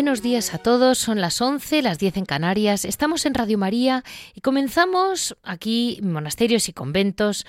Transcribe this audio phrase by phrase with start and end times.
[0.00, 4.02] Buenos días a todos, son las 11, las 10 en Canarias, estamos en Radio María
[4.34, 7.44] y comenzamos aquí, monasterios y conventos,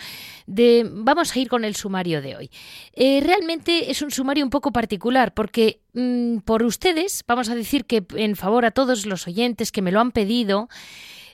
[0.47, 2.51] de, vamos a ir con el sumario de hoy.
[2.91, 7.85] Eh, realmente es un sumario un poco particular porque mm, por ustedes, vamos a decir
[7.85, 10.67] que en favor a todos los oyentes que me lo han pedido,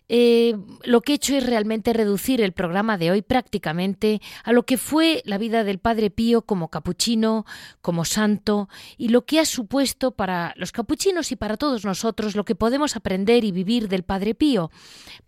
[0.10, 4.64] eh, lo que he hecho es realmente reducir el programa de hoy prácticamente a lo
[4.64, 7.46] que fue la vida del Padre Pío como capuchino,
[7.82, 12.46] como santo, y lo que ha supuesto para los capuchinos y para todos nosotros lo
[12.46, 14.72] que podemos aprender y vivir del Padre Pío,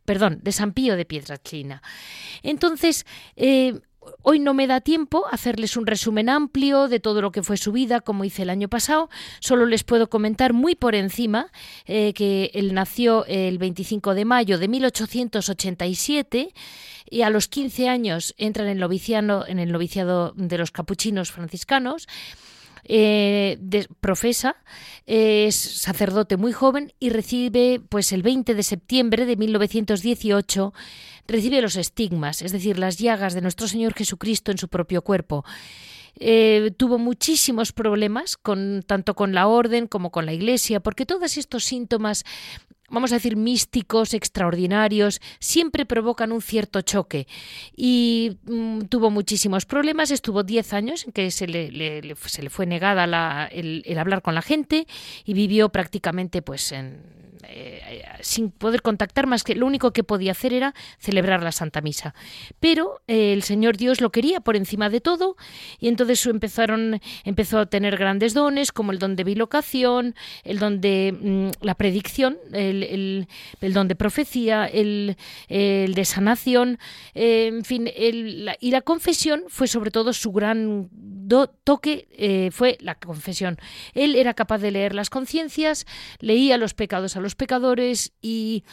[0.06, 1.82] perdón, de San Pío de Pietrelcina.
[2.42, 3.06] Entonces,
[3.36, 3.80] eh,
[4.22, 7.72] Hoy no me da tiempo hacerles un resumen amplio de todo lo que fue su
[7.72, 9.10] vida, como hice el año pasado.
[9.40, 11.52] Solo les puedo comentar muy por encima
[11.86, 16.54] eh, que él nació el 25 de mayo de 1887
[17.10, 22.08] y a los 15 años entra en el, noviciado de los capuchinos franciscanos.
[22.92, 23.60] Eh,
[24.00, 24.56] profesa,
[25.06, 30.74] es sacerdote muy joven y recibe pues el 20 de septiembre de 1918
[31.30, 35.46] recibe los estigmas, es decir, las llagas de nuestro Señor Jesucristo en su propio cuerpo.
[36.20, 41.38] Eh, tuvo muchísimos problemas con tanto con la orden como con la iglesia porque todos
[41.38, 42.26] estos síntomas
[42.90, 47.28] vamos a decir, místicos, extraordinarios, siempre provocan un cierto choque.
[47.76, 52.66] Y mm, tuvo muchísimos problemas, estuvo 10 años en que se le, se le fue
[52.66, 54.88] negada el, el, hablar con la gente
[55.24, 57.04] y vivió prácticamente pues en,
[57.48, 61.82] eh, sin poder contactar más que lo único que podía hacer era celebrar la Santa
[61.82, 62.14] Misa.
[62.60, 65.38] Pero eh, el Señor Dios lo quería por encima de todo
[65.80, 70.82] y entonces empezaron, empezó a tener grandes dones como el don de bilocación, el don
[70.82, 73.28] de mm, la predicción, el,
[73.62, 75.18] don de profecía, el,
[75.48, 76.78] de sanación,
[77.14, 80.90] eh, en fin, y la confesión fue sobre todo su gran
[81.30, 83.58] toque, fue la confesión.
[83.94, 85.86] Él era capaz de leer las conciencias,
[86.20, 88.64] leía los pecados a los pecadores y,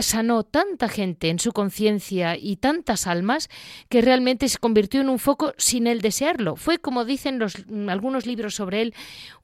[0.00, 3.48] sanó tanta gente en su conciencia y tantas almas
[3.88, 6.56] que realmente se convirtió en un foco sin él desearlo.
[6.56, 7.56] Fue, como dicen los,
[7.88, 8.94] algunos libros sobre él,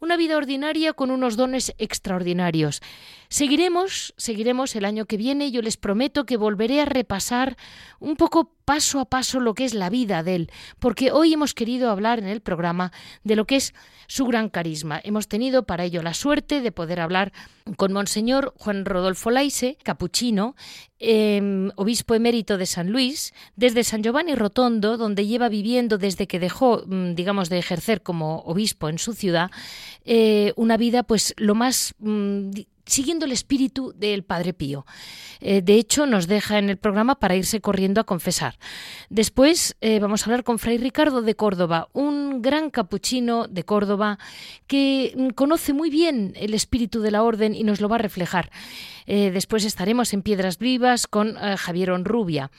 [0.01, 2.81] una vida ordinaria con unos dones extraordinarios.
[3.29, 5.53] Seguiremos, seguiremos el año que viene.
[5.53, 7.57] Yo les prometo que volveré a repasar
[8.01, 11.55] un poco paso a paso lo que es la vida de él, porque hoy hemos
[11.55, 12.93] querido hablar en el programa
[13.25, 13.75] de lo que es
[14.07, 15.01] su gran carisma.
[15.03, 17.33] Hemos tenido para ello la suerte de poder hablar
[17.77, 20.55] con Monseñor Juan Rodolfo Laise, capuchino,
[21.01, 26.39] em, obispo emérito de San Luis, desde San Giovanni Rotondo, donde lleva viviendo desde que
[26.39, 29.51] dejó, mm, digamos, de ejercer como obispo en su ciudad,
[30.05, 32.51] eh, una vida, pues, lo más mm,
[32.85, 34.85] siguiendo el espíritu del Padre Pío.
[35.41, 38.59] Eh, de hecho, nos deja en el programa para irse corriendo a confesar.
[39.09, 44.19] Después eh, vamos a hablar con Fray Ricardo de Córdoba, un gran capuchino de Córdoba
[44.67, 48.01] que mm, conoce muy bien el espíritu de la orden y nos lo va a
[48.01, 48.51] reflejar.
[49.07, 52.51] Después estaremos en Piedras Vivas con Javier Onrubia.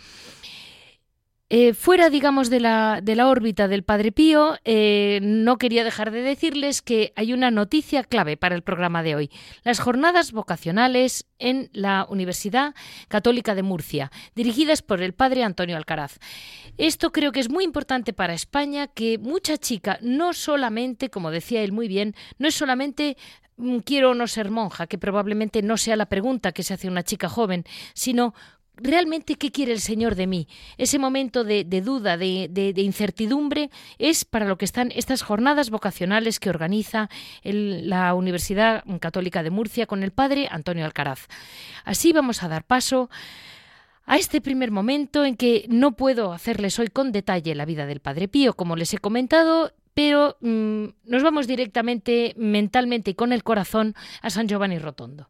[1.53, 6.09] Eh, fuera, digamos, de la, de la, órbita del Padre Pío, eh, no quería dejar
[6.09, 9.31] de decirles que hay una noticia clave para el programa de hoy.
[9.65, 12.73] Las jornadas vocacionales en la Universidad
[13.09, 16.19] Católica de Murcia, dirigidas por el Padre Antonio Alcaraz.
[16.77, 21.63] Esto creo que es muy importante para España, que mucha chica, no solamente, como decía
[21.63, 23.17] él muy bien, no es solamente
[23.57, 27.03] mm, quiero no ser monja, que probablemente no sea la pregunta que se hace una
[27.03, 28.33] chica joven, sino
[28.75, 30.47] realmente qué quiere el Señor de mí.
[30.77, 36.49] Ese momento de, duda, de, incertidumbre, es para lo que están estas jornadas vocacionales que
[36.49, 37.09] organiza
[37.43, 41.27] la Universidad Católica de Murcia con el Padre Antonio Alcaraz.
[41.85, 43.09] Así vamos a dar paso
[44.05, 47.99] a este primer momento en que no puedo hacerles hoy con detalle la vida del
[47.99, 53.43] Padre Pío, como les he comentado, pero mm, nos vamos directamente mentalmente y con el
[53.43, 55.29] corazón a San Giovanni Rotondo.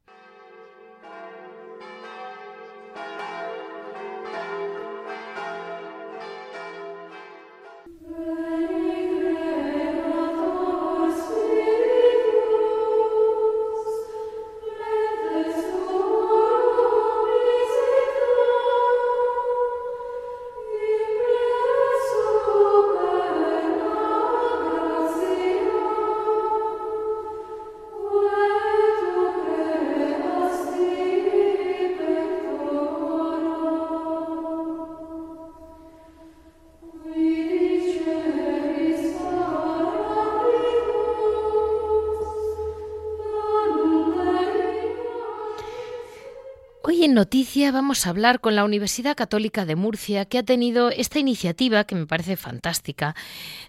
[46.89, 51.19] En Noticia vamos a hablar con la Universidad Católica de Murcia, que ha tenido esta
[51.19, 53.15] iniciativa, que me parece fantástica,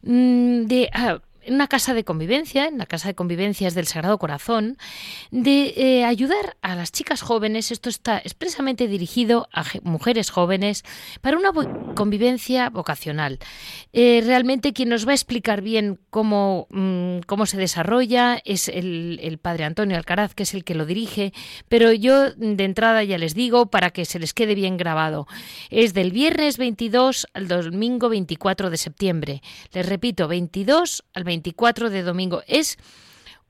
[0.02, 4.18] mm, de ah, en una casa de convivencia, en la casa de convivencias del Sagrado
[4.18, 4.76] Corazón,
[5.30, 7.70] de eh, ayudar a las chicas jóvenes.
[7.70, 10.84] Esto está expresamente dirigido a mujeres jóvenes
[11.20, 11.52] para una
[11.94, 13.38] convivencia vocacional.
[13.92, 19.18] Eh, realmente quien nos va a explicar bien cómo, mm, cómo se desarrolla es el,
[19.22, 21.32] el, padre Antonio Alcaraz, que es el que lo dirige,
[21.68, 25.26] pero yo de entrada ya les digo para que se les quede bien grabado.
[25.70, 29.42] Es del viernes 22 al domingo 24 de septiembre.
[29.72, 32.42] Les repito, 22 al 24 de domingo.
[32.46, 32.78] Es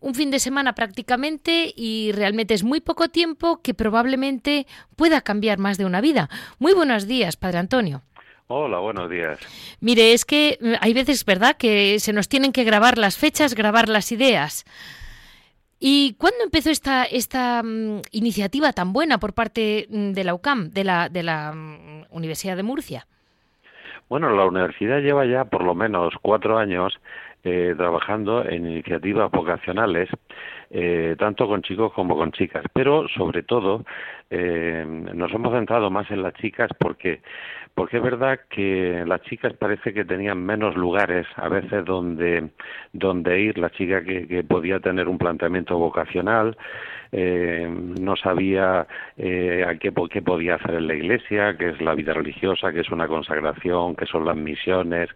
[0.00, 5.58] un fin de semana prácticamente y realmente es muy poco tiempo que probablemente pueda cambiar
[5.58, 6.29] más de una vida.
[6.58, 8.02] Muy buenos días, Padre Antonio.
[8.49, 9.38] Hola, buenos días.
[9.81, 13.55] Mire, es que mm, hay veces, ¿verdad?, que se nos tienen que grabar las fechas,
[13.55, 14.64] grabar las ideas.
[15.78, 20.70] ¿Y cuándo empezó esta, esta mm, iniciativa tan buena por parte mm, de la UCAM,
[20.70, 21.55] de la, de la
[22.11, 23.06] Universidad de Murcia?
[24.08, 26.93] Bueno, la universidad lleva ya por lo menos cuatro años
[27.44, 30.09] eh, trabajando en iniciativas vocacionales,
[30.75, 33.85] eh, tanto con chicos como con chicas, pero sobre todo
[34.31, 37.21] eh, nos hemos centrado más en las chicas porque
[37.75, 42.49] porque es verdad que las chicas parece que tenían menos lugares a veces donde
[42.93, 46.57] donde ir la chica que, que podía tener un planteamiento vocacional
[47.15, 48.87] eh, no sabía
[49.19, 52.81] eh, a qué, qué podía hacer en la iglesia, qué es la vida religiosa, qué
[52.81, 55.11] es una consagración, qué son las misiones,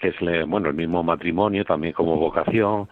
[0.00, 2.88] qué es bueno el mismo matrimonio también como vocación.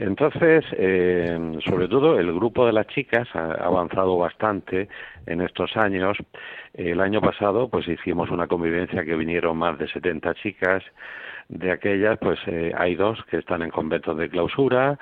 [0.00, 4.88] Entonces, eh, sobre todo el grupo de las chicas ha avanzado bastante
[5.26, 6.16] en estos años.
[6.72, 10.82] El año pasado, pues hicimos una convivencia que vinieron más de 70 chicas.
[11.50, 14.98] De aquellas, pues eh, hay dos que están en conventos de clausura,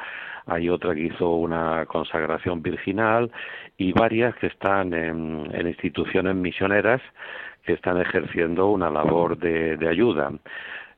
[0.47, 3.31] hay otra que hizo una consagración virginal
[3.77, 7.01] y varias que están en, instituciones misioneras
[7.65, 10.33] que están ejerciendo una labor de, ayuda.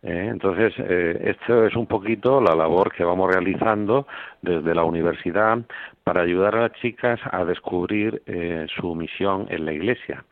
[0.02, 0.29] ¿Eh?
[0.31, 4.06] entonces, eh, esto es un poquito la labor que vamos realizando
[4.43, 5.58] desde la universidad
[6.05, 10.25] para ayudar a las chicas a descubrir eh, su misión en la Iglesia.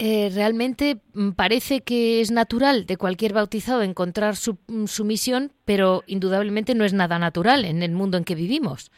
[0.00, 6.04] Eh, realmente mm, parece que es natural de cualquier bautizado encontrar mm, su, misión, pero
[6.06, 8.92] indudablemente no es nada natural en el mundo en que vivimos.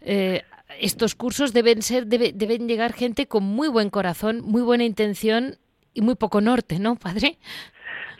[0.00, 0.42] Eh,
[0.80, 5.56] estos cursos deben ser deben llegar gente con muy buen corazón, muy buena intención
[5.92, 7.38] y muy poco norte, ¿no, padre?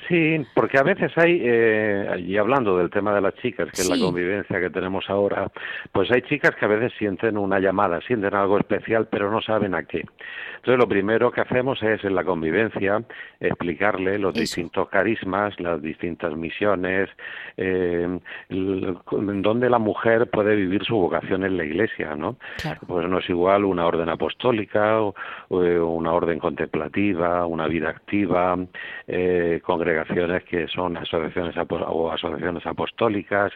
[0.08, 3.88] Sí, porque a veces hay, eh, y hablando del tema de las chicas, que es
[3.88, 5.50] la convivencia que tenemos ahora,
[5.92, 9.74] pues hay chicas que a veces sienten una llamada, sienten algo especial, pero no saben
[9.74, 10.04] a qué.
[10.64, 13.02] Entonces, lo primero que hacemos es en la convivencia
[13.38, 17.10] explicarle los distintos carismas, las distintas misiones,
[17.58, 18.18] eh,
[18.48, 22.38] donde la mujer puede vivir su vocación en la iglesia, ¿no?
[22.86, 25.14] Pues no es igual una orden apostólica, o,
[25.50, 28.56] una orden contemplativa, una vida activa,
[29.06, 29.60] eh,
[30.48, 33.52] que son asociaciones o asociaciones apostólicas,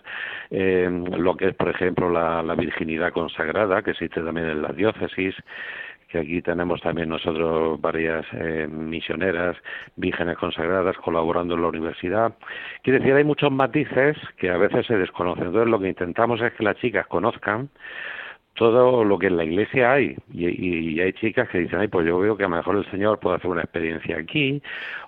[0.51, 5.35] eh, lo que es, por ejemplo, la, virginidad consagrada, que existe también en la diócesis,
[6.09, 9.57] que aquí tenemos también nosotros varias eh, misioneras
[9.97, 12.35] vírgenes consagradas colaborando en la universidad.
[12.83, 15.47] Quiere decir, hay muchos matices que a veces se desconocen.
[15.47, 17.69] Entonces, lo que intentamos es que las chicas conozcan
[18.59, 20.17] todo lo que en la iglesia hay.
[20.35, 23.21] Y, hay chicas que dicen, ay, pues yo veo que a lo mejor el Señor
[23.21, 24.61] puede hacer una experiencia aquí,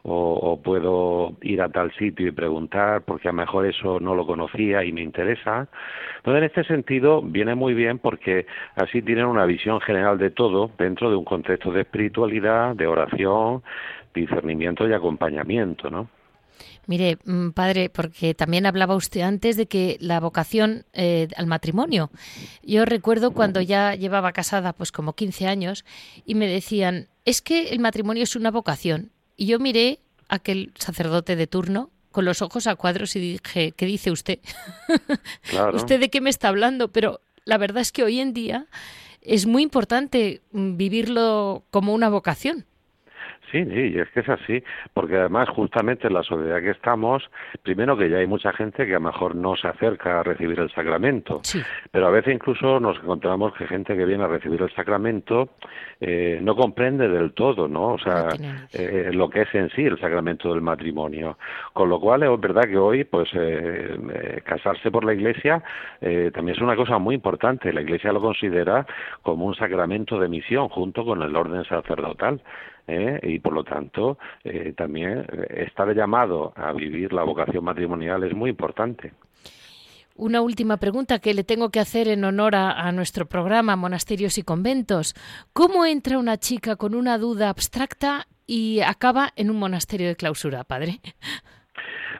[0.04, 4.24] o, puedo ir a tal sitio y preguntar, porque a lo mejor eso no lo
[4.24, 5.66] conocía y me interesa.
[6.18, 10.70] Entonces, en este sentido, viene muy bien porque así tienen una visión general de todo
[10.78, 13.62] dentro de un contexto de espiritualidad, de oración,
[14.14, 16.08] discernimiento y acompañamiento, ¿no?
[16.86, 22.10] Mire, mm, padre, porque también hablaba usted antes de que la vocación eh, al matrimonio.
[22.62, 25.84] Yo recuerdo cuando ya llevaba casada pues como 15 años
[26.24, 29.10] y me decían, es que el matrimonio es una vocación.
[29.36, 33.72] Y yo miré a aquel sacerdote de turno con los ojos a cuadros y dije,
[33.72, 34.40] ¿qué dice usted?
[35.74, 36.88] ¿Usted de qué me está hablando?
[36.88, 38.66] Pero la verdad es que hoy en día
[39.22, 42.66] es muy importante mm, vivirlo como una vocación.
[43.50, 44.62] Sí, sí, es que es así,
[44.94, 47.28] porque además justamente en la sociedad que estamos,
[47.62, 50.58] primero que ya hay mucha gente que a lo mejor no se acerca a recibir
[50.60, 51.40] el sacramento,
[51.90, 55.50] pero a veces incluso nos encontramos que gente que viene a recibir el sacramento
[56.00, 57.94] eh, no comprende del todo, ¿no?
[57.94, 58.28] O sea,
[58.72, 61.38] eh, lo que es en sí el sacramento del matrimonio.
[61.72, 65.62] Con lo cual es verdad que hoy, pues, eh, casarse por la Iglesia
[66.32, 67.72] también es una cosa muy importante.
[67.72, 68.86] La Iglesia lo considera
[69.22, 72.40] como un sacramento de misión junto con el orden sacerdotal.
[72.86, 73.18] ¿Eh?
[73.22, 78.50] y por lo tanto eh, también estar llamado a vivir la vocación matrimonial es muy
[78.50, 79.12] importante.
[80.20, 84.42] Una última pregunta que le tengo que hacer en honor a, nuestro programa Monasterios y
[84.42, 85.14] Conventos.
[85.54, 90.62] ¿Cómo entra una chica con una duda abstracta y acaba en un monasterio de clausura,
[90.64, 91.00] padre?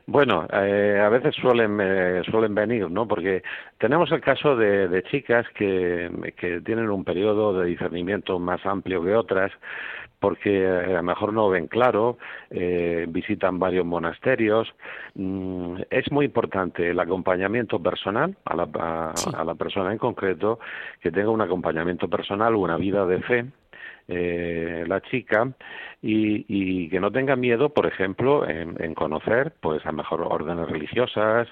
[0.07, 3.07] Bueno, eh, a veces suelen eh, suelen venir, ¿no?
[3.07, 3.43] Porque
[3.79, 9.15] tenemos el caso de, chicas que, que, tienen un periodo de discernimiento más amplio que
[9.15, 9.53] otras,
[10.21, 12.19] porque eh, a lo mejor no ven claro,
[12.51, 14.69] eh, visitan varios monasterios.
[15.15, 20.61] Mm, es muy importante el acompañamiento personal a la, a la persona en concreto,
[21.01, 23.47] que tenga un acompañamiento personal, una vida de fe
[24.09, 25.53] eh, la chica
[26.03, 31.47] y, y, que no tenga miedo, por ejemplo, en, conocer, pues a mejor órdenes religiosas,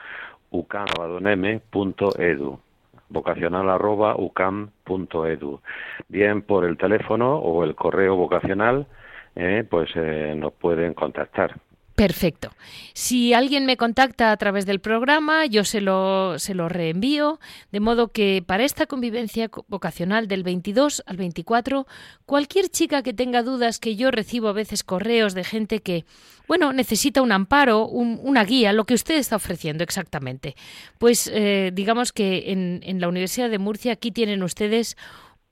[0.51, 2.61] ucamabadoneme.edu
[3.09, 5.61] vocacional arroba ucam.edu.
[6.09, 8.87] Bien por el teléfono o el correo vocacional,
[9.35, 11.55] eh, pues eh, nos pueden contactar.
[11.97, 12.53] Perfecto.
[12.93, 17.41] Si alguien me contacta a través del programa, yo se lo, se lo reenvío,
[17.73, 21.87] de modo que para esta convivencia vocacional del 22 al 24,
[22.27, 26.05] cualquier chica que tenga dudas, que yo recibo a veces correos de gente que,
[26.47, 30.55] bueno, necesita un amparo, una guía, lo que usted está ofreciendo exactamente.
[30.99, 34.99] Pues eh, digamos que en la Universidad de Murcia aquí tienen ustedes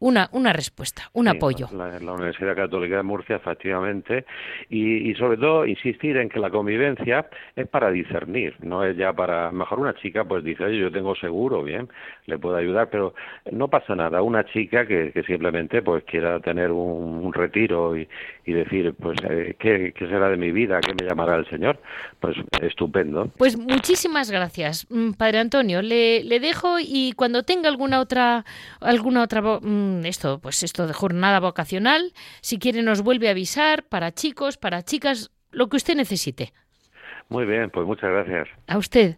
[0.05, 1.67] una, una respuesta, un apoyo.
[1.73, 4.27] La, la, Universidad Católica de Murcia, efectivamente,
[4.69, 9.15] y, y, sobre todo insistir en que la convivencia es para discernir, no es ya
[9.15, 11.89] para, mejor una chica pues dice, oye, yo tengo seguro, bien,
[12.27, 13.15] le puedo ayudar, pero
[13.51, 18.07] no pasa nada, una chica que, que simplemente pues quiera tener un, retiro y,
[18.45, 20.81] y, decir, pues, eh, ¿qué, ¿qué, será de mi vida?
[20.81, 21.79] ¿Qué me llamará el Señor?
[22.21, 23.31] Pues estupendo.
[23.39, 28.45] Pues muchísimas gracias, mm, Padre Antonio, le, le dejo y cuando tenga alguna otra,
[28.81, 32.13] alguna otra mm, esto, pues esto de jornada vocacional.
[32.41, 36.53] Si quiere nos vuelve a avisar para chicos, para chicas, lo que usted necesite.
[37.29, 38.49] Muy bien, pues muchas gracias.
[38.67, 39.17] A usted.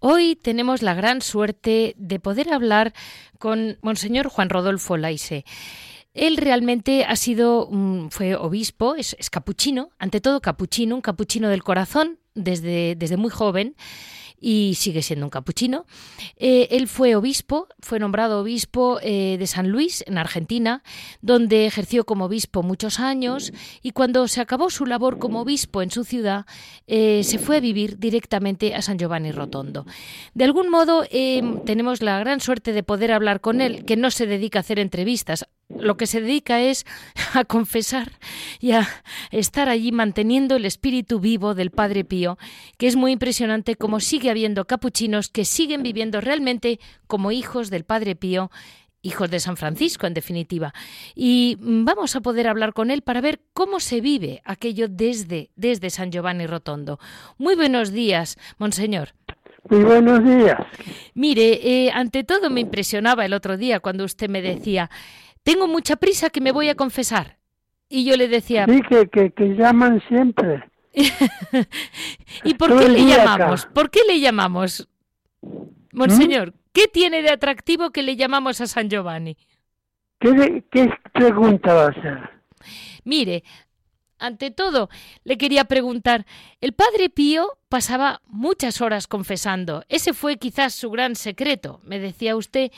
[0.00, 2.92] Hoy tenemos la gran suerte de poder hablar
[3.38, 5.44] con Monseñor Juan Rodolfo Laise.
[6.12, 7.70] Él realmente ha sido,
[8.10, 13.30] fue obispo, es, es, capuchino, ante todo capuchino, un capuchino del corazón desde, desde muy
[13.30, 13.74] joven
[14.42, 15.86] y sigue siendo un capuchino.
[16.36, 20.82] Eh, él fue obispo, fue nombrado obispo eh, de San Luis, en Argentina,
[21.22, 25.90] donde ejerció como obispo muchos años y cuando se acabó su labor como obispo en
[25.90, 26.44] su ciudad,
[26.88, 29.86] eh, se fue a vivir directamente a San Giovanni Rotondo.
[30.34, 31.04] De algún modo,
[31.64, 34.80] tenemos la gran suerte de poder hablar con él, que no se dedica a hacer
[34.80, 35.46] entrevistas,
[35.78, 36.84] lo que se dedica es
[37.34, 38.12] a confesar
[38.60, 38.88] y a
[39.30, 42.38] estar allí manteniendo el espíritu vivo del Padre Pío,
[42.78, 47.84] que es muy impresionante como sigue habiendo capuchinos que siguen viviendo realmente como hijos del
[47.84, 48.50] Padre Pío
[49.02, 50.72] hijos de San Francisco, en definitiva.
[51.14, 55.90] Y vamos a poder hablar con él para ver cómo se vive aquello desde, desde
[55.90, 56.98] San Giovanni Rotondo.
[57.36, 59.10] Muy buenos días, monseñor.
[59.68, 60.58] Muy buenos días.
[61.14, 64.90] Mire, eh, ante todo me impresionaba el otro día cuando usted me decía,
[65.42, 67.38] tengo mucha prisa que me voy a confesar.
[67.88, 68.66] Y yo le decía...
[68.66, 70.64] Sí, que, que, llaman siempre.
[72.44, 73.66] ¿Y por qué le llamamos?
[73.66, 74.88] ¿Por qué le llamamos?
[75.92, 79.36] Monseñor, ¿qué tiene de atractivo que le llamamos a San Giovanni?
[80.20, 82.30] ¿Qué, qué pregunta va a hacer?
[83.04, 83.42] Mire,
[84.22, 84.88] ante todo,
[85.24, 86.26] le quería preguntar,
[86.60, 89.82] el padre Pío pasaba muchas horas confesando.
[89.88, 91.80] Ese fue quizás su gran secreto.
[91.82, 92.70] Me decía usted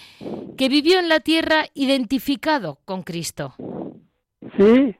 [0.56, 3.54] que vivió en la tierra identificado con Cristo.
[4.56, 4.96] Sí.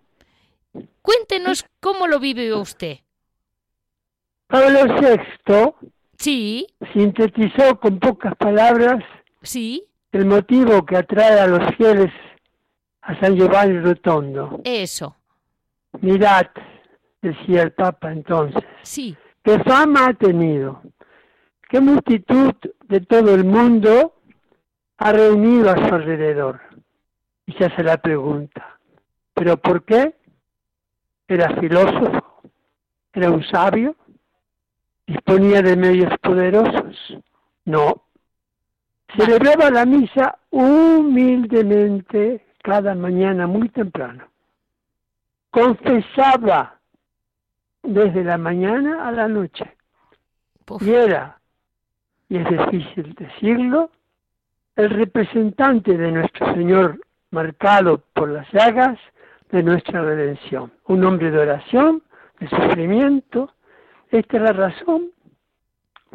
[1.01, 2.99] Cuéntenos cómo lo vive usted.
[4.47, 6.67] Pablo VI Sí.
[6.93, 9.03] Sintetizó con pocas palabras.
[9.43, 9.85] Sí.
[10.13, 12.11] El motivo que atrae a los fieles
[13.03, 14.61] a San Giovanni Rotondo.
[14.65, 15.17] Eso.
[16.01, 16.47] Mirad,
[17.21, 18.63] decía el Papa entonces.
[18.83, 19.17] Sí.
[19.43, 20.81] ¿Qué fama ha tenido?
[21.69, 22.55] ¿Qué multitud
[22.89, 24.15] de todo el mundo
[24.99, 26.61] ha reunido a su alrededor?
[27.47, 28.79] Y se hace la pregunta,
[29.35, 30.15] ¿pero por qué?
[31.29, 32.41] ¿Era filósofo?
[33.13, 33.97] ¿Era un sabio?
[35.07, 37.19] Disponía de medios poderosos.
[37.65, 38.03] No.
[39.17, 44.25] Celebraba la misa humildemente cada mañana muy temprano.
[45.51, 46.81] Confesaba
[47.83, 49.77] desde la mañana a la noche.
[50.81, 51.39] Y era,
[52.29, 53.91] y es difícil decirlo,
[54.77, 56.99] el representante de nuestro Señor
[57.31, 58.99] marcado por las llagas
[59.51, 60.73] de nuestra redención.
[60.87, 62.03] Un hombre de oración,
[62.41, 63.54] de sufrimiento,
[64.19, 65.11] esta es la razón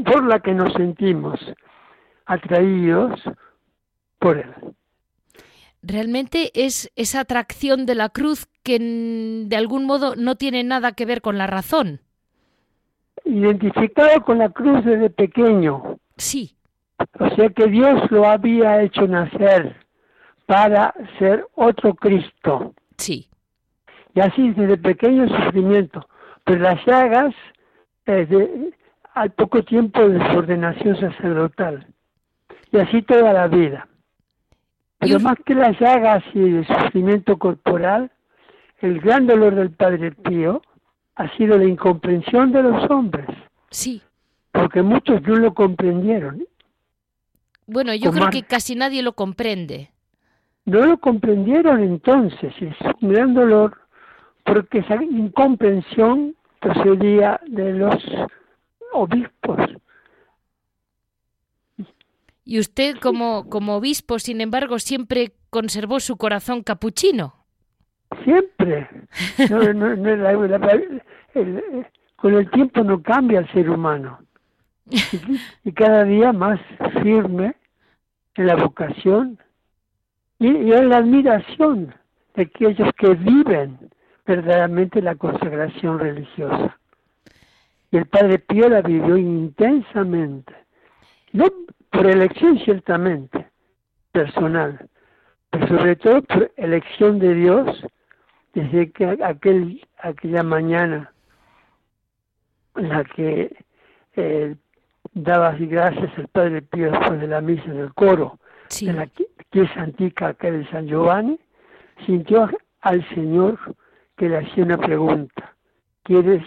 [0.06, 1.40] por la que nos sentimos
[2.26, 3.20] atraídos
[4.20, 4.54] por Él.
[5.82, 11.06] Realmente es esa atracción de la cruz que de algún modo no tiene nada que
[11.06, 12.02] ver con la razón.
[13.26, 15.98] Identificado con la cruz desde pequeño.
[16.18, 16.56] Sí.
[17.20, 19.76] O sea que Dios lo había hecho nacer
[20.46, 22.74] para ser otro Cristo.
[22.98, 23.30] Sí.
[24.14, 26.08] Y así desde pequeño sufrimiento.
[26.44, 27.34] Pero las llagas
[29.14, 31.88] al poco tiempo de su ordenación sacerdotal.
[32.72, 33.88] Y así toda la vida.
[35.00, 38.12] Pero más que las llagas y el sufrimiento corporal,
[38.82, 40.62] el gran dolor del Padre Pío
[41.16, 43.28] ha sido la incomprensión de los hombres.
[43.72, 44.02] Sí.
[44.52, 46.46] Porque muchos no lo comprendieron.
[47.66, 49.92] Bueno, yo creo que casi nadie lo comprende.
[50.66, 53.78] No lo comprendieron entonces, es un gran dolor,
[54.44, 57.96] porque esa incomprensión procedía de los
[58.94, 59.60] obispos.
[62.44, 67.36] Y usted como, como obispo, sin embargo, siempre conservó su corazón capuchino.
[68.24, 68.90] Siempre.
[72.16, 74.20] con el tiempo no cambia el ser humano.
[75.64, 76.60] Y, cada día más
[77.04, 77.56] firme
[78.36, 79.38] en la vocación
[80.40, 81.94] y en la admiración
[82.34, 83.78] de aquellos que viven
[84.30, 86.78] verdaderamente la consagración religiosa.
[87.90, 90.54] Y el Padre Pío la vivió intensamente,
[91.34, 91.46] no
[91.90, 93.48] por elección ciertamente,
[94.12, 94.88] personal,
[95.50, 97.84] pero sobre todo por elección de Dios,
[98.54, 101.12] desde que aquel, aquella mañana
[102.76, 103.66] en la que
[104.16, 104.56] eh,
[105.14, 108.38] daba gracias al Padre Pío después de la misa en el coro
[108.80, 111.40] de la que, es antica acá de San Giovanni,
[112.06, 112.48] sintió
[112.82, 113.58] al Señor
[114.20, 115.56] que le hacía una pregunta.
[116.04, 116.44] ¿Quieres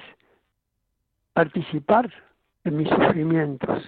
[1.33, 2.13] participar
[2.65, 3.83] en mis sufrimientos?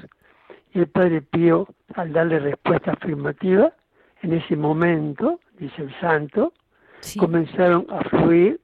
[0.72, 3.74] Y el Padre Pío, al darle respuesta afirmativa,
[4.22, 6.54] en ese momento, dice el santo,
[7.18, 8.58] comenzaron a fluir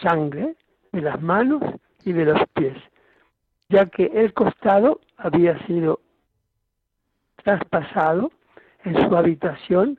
[0.00, 0.54] sangre
[0.92, 1.60] de las manos
[2.04, 2.76] y de los pies,
[3.68, 6.00] ya que el costado había sido
[7.42, 8.30] traspasado
[8.84, 9.98] en su habitación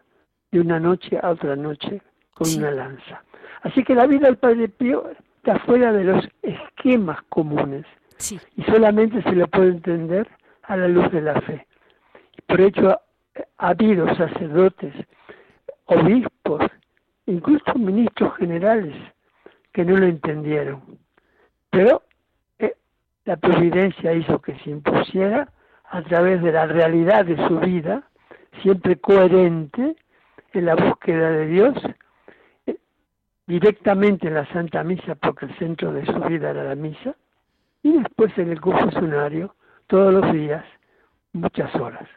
[0.51, 2.01] de una noche a otra noche
[2.33, 3.24] con una lanza.
[3.65, 7.83] Así que la vida del Padre Pío está fuera de los esquemas comunes
[8.55, 10.27] y solamente se lo puede entender
[10.61, 11.65] a la luz de la fe.
[12.47, 12.91] Por hecho,
[13.57, 14.93] ha habido sacerdotes,
[15.85, 16.61] obispos,
[17.25, 18.95] incluso ministros generales
[19.73, 20.99] que no lo entendieron.
[21.71, 22.03] Pero
[22.59, 22.75] eh,
[23.23, 25.49] la providencia hizo que se impusiera
[25.85, 28.03] a través de la realidad de su vida,
[28.61, 29.95] siempre coherente
[30.53, 31.75] en la búsqueda de Dios
[33.47, 37.15] directamente en la Santa Misa, porque el centro de su vida era la misa,
[37.83, 39.55] y después en el confesionario,
[39.87, 40.65] todos los días,
[41.33, 42.09] muchas horas.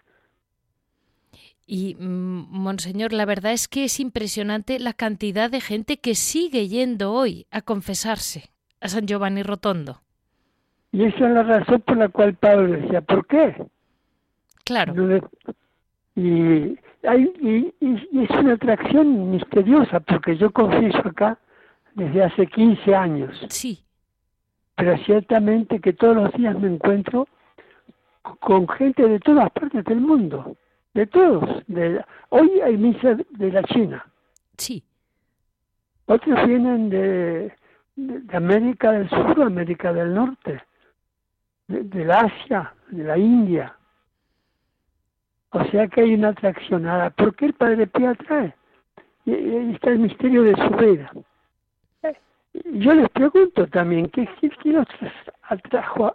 [1.66, 6.66] Y, mm, Monseñor, la verdad es que es impresionante la cantidad de gente que sigue
[6.66, 10.00] yendo hoy a confesarse a San Giovanni Rotondo.
[10.92, 13.54] Y esa es la razón por la cual Pablo decía, ¿por qué?
[14.64, 14.94] Claro.
[16.16, 17.74] y, hay, y,
[18.22, 21.38] es una atracción misteriosa, porque yo confieso acá
[21.94, 23.46] desde hace 15 años.
[23.48, 23.82] Sí.
[24.76, 27.26] Pero ciertamente que todos los días me encuentro
[28.40, 30.56] con gente de todas partes del mundo
[30.98, 31.62] de todos.
[31.68, 34.04] De, hoy hay misa de la China.
[34.56, 34.82] Sí.
[36.06, 37.52] Otros vienen de,
[37.94, 40.60] de, América del Sur, América del Norte,
[41.68, 43.76] de, la Asia, de la India.
[45.50, 46.86] O sea que hay una atracción.
[47.16, 48.54] ¿Por qué el Padre Pío atrae?
[49.24, 51.10] Y, ahí está el misterio de su vida.
[52.72, 54.28] Yo les pregunto también, ¿qué,
[54.64, 54.86] nos
[55.42, 56.14] atrajo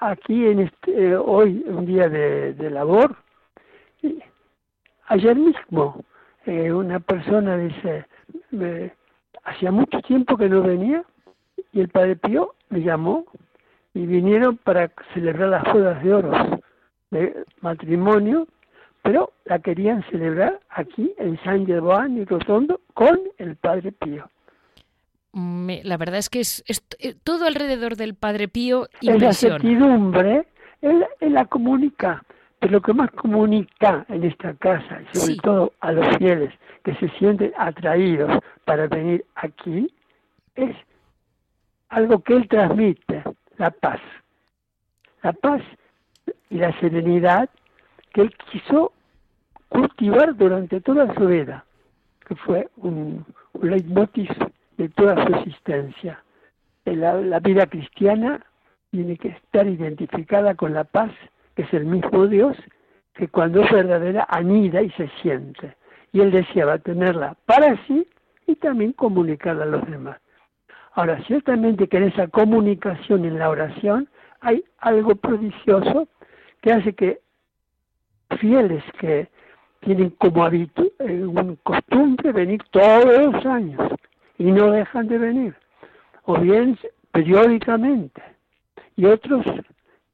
[0.00, 3.16] aquí en este, eh, hoy, un día de, labor?
[5.06, 6.04] Ayer mismo
[6.46, 8.06] eh, una persona dice,
[9.44, 11.04] hacía mucho tiempo que no venía
[11.72, 13.26] y el Padre Pío me llamó
[13.92, 16.63] y vinieron para celebrar las bodas de oro
[17.18, 18.46] de matrimonio,
[19.02, 24.28] pero la querían celebrar aquí en San Giovanni y Rotondo con el Padre Pío.
[25.32, 26.62] la verdad es que es,
[26.98, 29.30] eh, todo alrededor del Padre Pío impresiona.
[29.30, 30.46] Es la certidumbre,
[30.80, 32.22] él, él la comunica
[32.68, 37.08] lo que más comunica en esta casa, y sobre todo a los fieles que se
[37.18, 39.92] sienten atraídos para venir aquí,
[40.54, 40.76] es
[41.88, 43.22] algo que él transmite,
[43.56, 44.00] la paz.
[45.22, 45.62] La paz
[46.50, 47.48] y la serenidad
[48.12, 48.92] que él quiso
[49.68, 51.64] cultivar durante toda su vida,
[52.26, 53.24] que fue un,
[53.60, 54.30] leitmotiv
[54.76, 56.22] de toda su existencia.
[56.84, 58.44] La, la vida cristiana
[58.90, 61.10] tiene que estar identificada con la paz
[61.54, 62.56] que es el mismo Dios,
[63.14, 65.76] que cuando es verdadera anida y se siente.
[66.12, 68.06] Y él deseaba tenerla para sí
[68.46, 70.18] y también comunicarla a los demás.
[70.92, 74.08] Ahora, ciertamente que en esa comunicación en la oración
[74.40, 76.06] hay algo prodigioso
[76.64, 77.20] que hace que
[78.40, 79.28] fieles que
[79.80, 83.92] tienen como hábito, eh, un costumbre venir todos los años
[84.38, 85.54] y no dejan de venir,
[86.22, 86.78] o bien
[87.12, 88.22] periódicamente,
[88.96, 89.44] y otros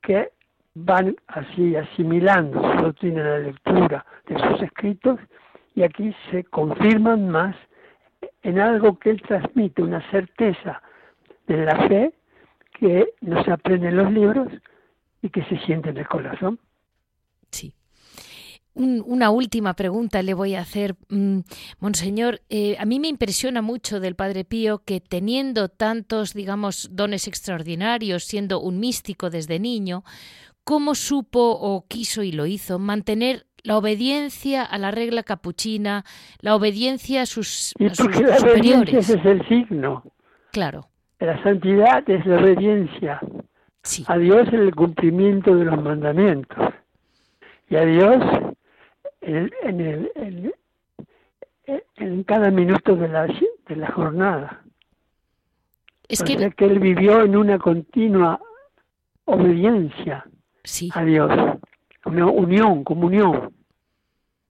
[0.02, 0.32] que
[0.74, 5.20] van así asimilando su doctrina de lectura de sus escritos
[5.76, 7.54] y aquí se confirman más
[8.42, 10.82] en algo que él transmite, una certeza
[11.46, 12.12] de la fe
[12.72, 14.48] que no se aprende en los libros
[15.22, 16.58] y que se siente en el corazón.
[17.50, 17.74] Sí.
[18.72, 21.40] una última pregunta le voy a hacer, mm,
[21.80, 22.40] Monseñor.
[22.48, 28.24] Eh, a mí me impresiona mucho del Padre Pío que teniendo tantos, digamos, dones extraordinarios,
[28.24, 30.04] siendo un místico desde niño,
[30.64, 36.04] cómo supo o quiso y lo hizo mantener la obediencia a la regla capuchina,
[36.40, 40.04] la obediencia a sus, y porque la Obediencia es el signo.
[40.52, 40.86] Claro.
[41.18, 43.20] La santidad es la obediencia.
[43.82, 44.04] Sí.
[44.08, 46.58] A Dios en el cumplimiento de los mandamientos.
[47.68, 48.22] Y a Dios
[49.20, 50.52] en, en,
[51.96, 54.62] en cada minuto de la, de la jornada.
[56.08, 56.50] Es que...
[56.50, 58.40] que él vivió en una continua
[59.26, 60.26] obediencia
[60.92, 61.30] a Dios,
[62.04, 63.52] una unión, comunión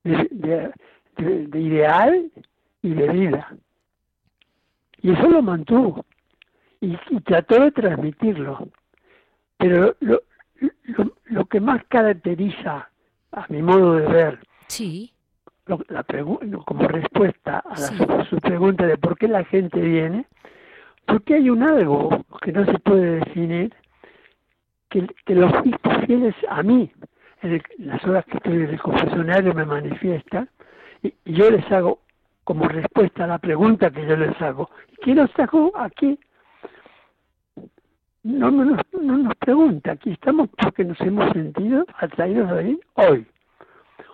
[0.03, 0.73] de,
[1.55, 2.31] ideal
[2.83, 3.55] y de vida.
[5.03, 6.05] Y eso lo mantuvo
[6.81, 8.69] y, trató de transmitirlo.
[9.61, 10.20] Pero lo,
[11.27, 12.90] lo, que más caracteriza,
[13.31, 15.12] a mi modo de ver, sí.
[15.66, 16.05] la
[16.66, 20.27] como respuesta a, a su pregunta de por qué la gente viene,
[21.07, 23.75] porque hay un algo que no se puede definir,
[24.88, 25.53] que, los
[26.07, 26.90] fieles a mí,
[27.42, 30.49] en, las horas que estoy en el confesionario me manifiestan,
[31.03, 32.01] y, yo les hago
[32.44, 34.70] como respuesta a la pregunta que yo les hago,
[35.03, 36.18] ¿quién nos trajo aquí?
[38.22, 43.26] No, no, no, nos pregunta, aquí estamos porque nos hemos sentido atraídos a venir hoy.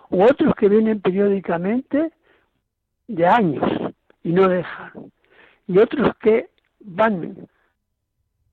[0.09, 2.11] U otros que vienen periódicamente
[3.07, 3.93] de años
[4.23, 4.91] y no dejan.
[5.67, 7.47] Y otros que van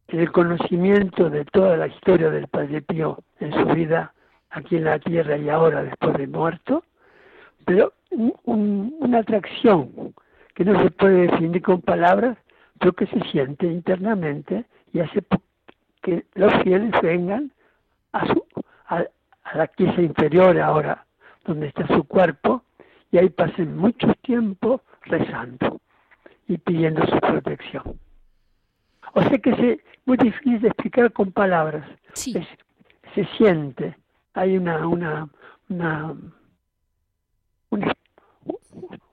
[0.08, 4.12] el conocimiento de toda la historia del Padre Pío en su vida
[4.50, 6.84] aquí en la tierra y ahora después de muerto,
[7.64, 7.92] pero
[8.44, 10.14] una atracción
[10.54, 12.38] que no se puede definir con palabras,
[12.78, 14.64] pero que se siente internamente
[14.94, 15.22] y hace
[16.02, 17.52] que los fieles vengan
[18.12, 18.46] a, su,
[18.86, 19.04] a,
[19.54, 21.04] la pieza inferior ahora,
[21.44, 22.62] donde está su cuerpo,
[23.10, 25.80] y ahí pasen mucho tiempo rezando
[26.48, 27.98] y pidiendo su protección.
[29.12, 31.86] O sea que es muy difícil de explicar con palabras.
[32.14, 32.34] Sí.
[33.14, 33.96] se siente,
[34.32, 35.28] hay una, una,
[35.68, 36.14] una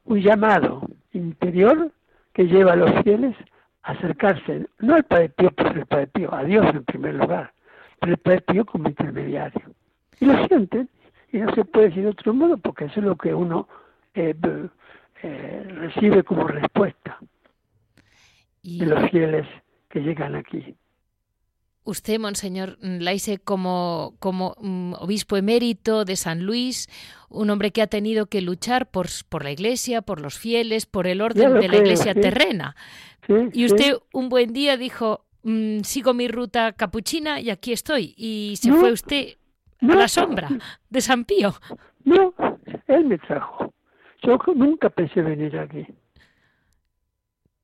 [0.06, 1.91] un llamado interior
[2.34, 3.51] que lleva a los fieles a
[3.84, 7.54] acercarse, no al Padre Pío por el Padre Pío, a Dios en primer lugar,
[8.00, 9.62] pero el Padre Pío como intermediario.
[10.20, 10.89] Y lo sienten,
[11.32, 13.67] y no se puede decir de otro modo, porque eso es lo que uno
[14.13, 14.36] eh,
[15.24, 17.17] eh, recibe como respuesta
[18.63, 19.48] de los fieles
[19.89, 20.76] que llegan aquí.
[21.84, 26.88] Usted, Monseñor Laise, como, como mm, obispo emérito de San Luis,
[27.30, 31.08] un hombre que ha tenido que luchar por, por la Iglesia, por los fieles, por
[31.08, 32.76] el orden de la Iglesia terrena.
[33.54, 38.13] y usted un buen día dijo, mm, sigo mi ruta capuchina y aquí estoy.
[38.15, 39.38] Y se fue usted
[39.82, 40.50] a la sombra
[40.89, 41.54] de San Pío.
[42.04, 42.34] No,
[42.88, 43.74] él me trajo.
[44.24, 45.86] Yo nunca pensé venir aquí.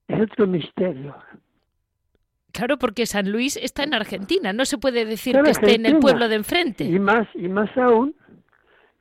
[0.07, 1.15] Es otro misterio.
[2.57, 5.99] Claro, porque San Luis está en Argentina, no se puede decir que esté en el
[5.99, 6.85] pueblo de enfrente.
[6.85, 8.15] Y más, y más aún,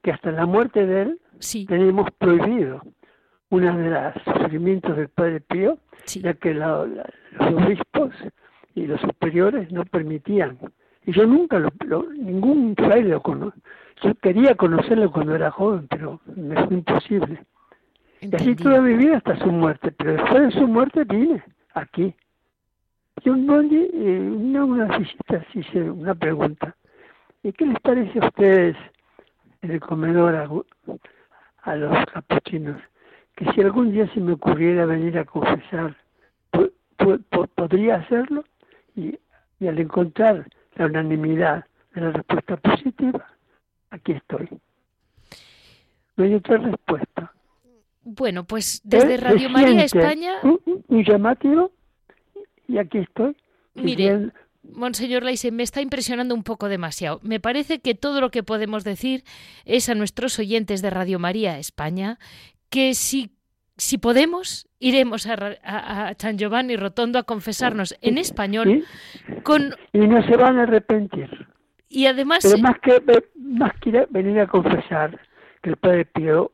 [0.03, 1.21] que hasta la muerte de él
[1.67, 2.83] tenemos prohibido
[3.49, 6.87] uno de los sufrimientos del Padre Pío, ya que los
[7.39, 8.11] obispos
[8.75, 10.59] y los superiores no permitían.
[11.07, 11.73] Y yo nunca, lo,
[12.13, 13.59] ningún fraile lo conocí.
[14.03, 17.43] Yo quería conocerlo cuando era joven, pero me fue imposible.
[18.21, 21.43] Y así toda mi vida hasta su muerte, pero después de su muerte vine
[21.73, 22.15] aquí.
[23.25, 26.77] Yo eh, una, una visita, hice una pregunta.
[27.43, 28.77] ¿Y qué les parece a ustedes
[29.63, 32.81] en el comedor a, los capuchinos?
[33.35, 35.97] Que si algún día se me ocurriera venir a confesar,
[37.55, 38.45] ¿podría hacerlo?
[38.95, 39.19] Y,
[39.61, 43.27] y al encontrar la unanimidad de la respuesta positiva,
[43.91, 44.49] aquí estoy.
[46.17, 47.33] No hay otra respuesta.
[48.03, 50.35] Bueno, pues desde Radio María España.
[50.43, 51.73] Un, llamativo
[52.69, 53.37] y aquí estoy.
[53.75, 54.31] Mire,
[54.63, 57.21] Monseñor Leise, me está impresionando un poco demasiado.
[57.23, 59.23] Me parece que todo lo que podemos decir
[59.65, 62.19] es a nuestros oyentes de Radio María España
[62.71, 63.31] que si,
[63.77, 68.85] si podemos, iremos a, a, San Giovanni Rotondo a confesarnos en español.
[69.43, 69.75] Con...
[69.93, 71.47] Y no se van a arrepentir.
[71.89, 72.41] Y además.
[72.43, 73.03] Pero más que,
[73.37, 75.21] más que venir a confesar
[75.63, 76.53] que el Padre Pío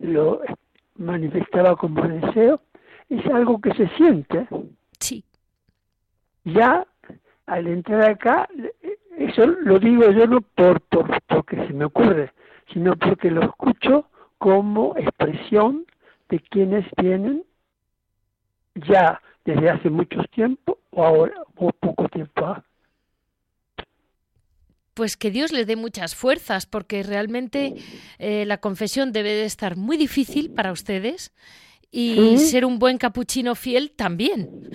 [0.00, 0.40] lo
[0.96, 2.60] manifestaba como deseo,
[3.08, 4.46] es algo que se siente.
[4.98, 5.24] Sí.
[6.44, 6.86] Ya
[7.46, 8.48] al entrar acá,
[9.18, 12.32] eso lo digo yo no por, por porque se me ocurre,
[12.72, 14.06] sino porque lo escucho
[14.38, 15.86] como expresión
[16.28, 17.44] de quienes vienen
[18.74, 22.62] ya desde hace mucho tiempo o ahora o poco tiempo
[24.94, 27.74] pues que Dios le dé muchas fuerzas, porque realmente
[28.18, 31.32] eh, la confesión debe de estar muy difícil para ustedes
[31.90, 34.70] y ser un buen capuchino fiel también.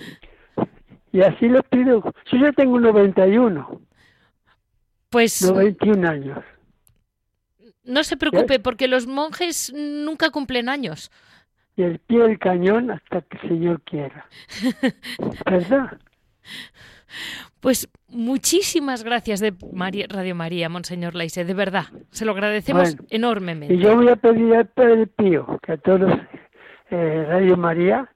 [1.18, 2.00] Y así lo pido.
[2.30, 3.80] Yo ya tengo 91.
[5.10, 5.42] Pues...
[5.42, 6.44] 91 años.
[7.82, 11.10] No se preocupe, porque los monjes nunca cumplen años.
[11.74, 14.28] Y el pie del cañón hasta que el Señor quiera.
[15.50, 15.98] ¿Verdad?
[17.58, 19.54] Pues muchísimas gracias de
[20.08, 21.86] Radio María, Monseñor Leise, de verdad.
[22.12, 23.74] Se lo agradecemos enormemente.
[23.74, 26.12] Y yo voy a pedir al Padre Pío que a todos
[26.90, 28.08] eh, Radio María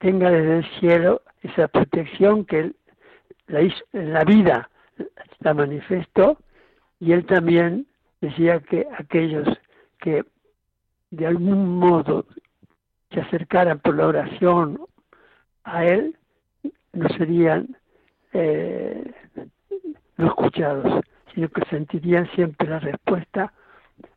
[0.00, 2.76] tenga desde el cielo esa protección que él
[3.46, 4.70] la, hizo, en la vida
[5.40, 6.38] la manifestó
[7.00, 7.86] y él también
[8.20, 9.48] decía que aquellos
[9.98, 10.24] que
[11.10, 12.26] de algún modo
[13.10, 14.80] se acercaran por la oración
[15.64, 16.16] a él
[16.92, 17.76] no serían
[18.32, 19.12] eh,
[20.16, 23.52] no escuchados, sino que sentirían siempre la respuesta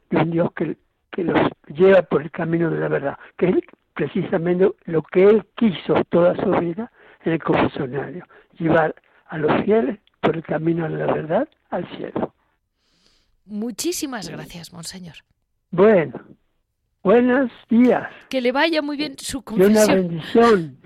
[0.10, 0.76] de un Dios que,
[1.12, 3.56] que los lleva por el camino de la verdad, que es
[3.94, 6.92] precisamente lo que Él quiso toda su vida
[7.24, 8.26] en el confesionario,
[8.58, 8.96] llevar
[9.28, 12.34] a los fieles por el camino de la verdad al cielo.
[13.46, 15.16] Muchísimas gracias, Monseñor.
[15.72, 16.22] Bueno,
[17.04, 18.10] buenos días.
[18.30, 19.74] Que le vaya muy bien su confesión.
[19.74, 20.78] Y una bendición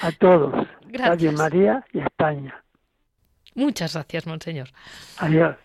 [0.00, 0.66] a todos.
[0.86, 1.34] Gracias.
[1.34, 2.62] María y España.
[3.54, 4.68] Muchas gracias, Monseñor.
[5.18, 5.56] Adiós.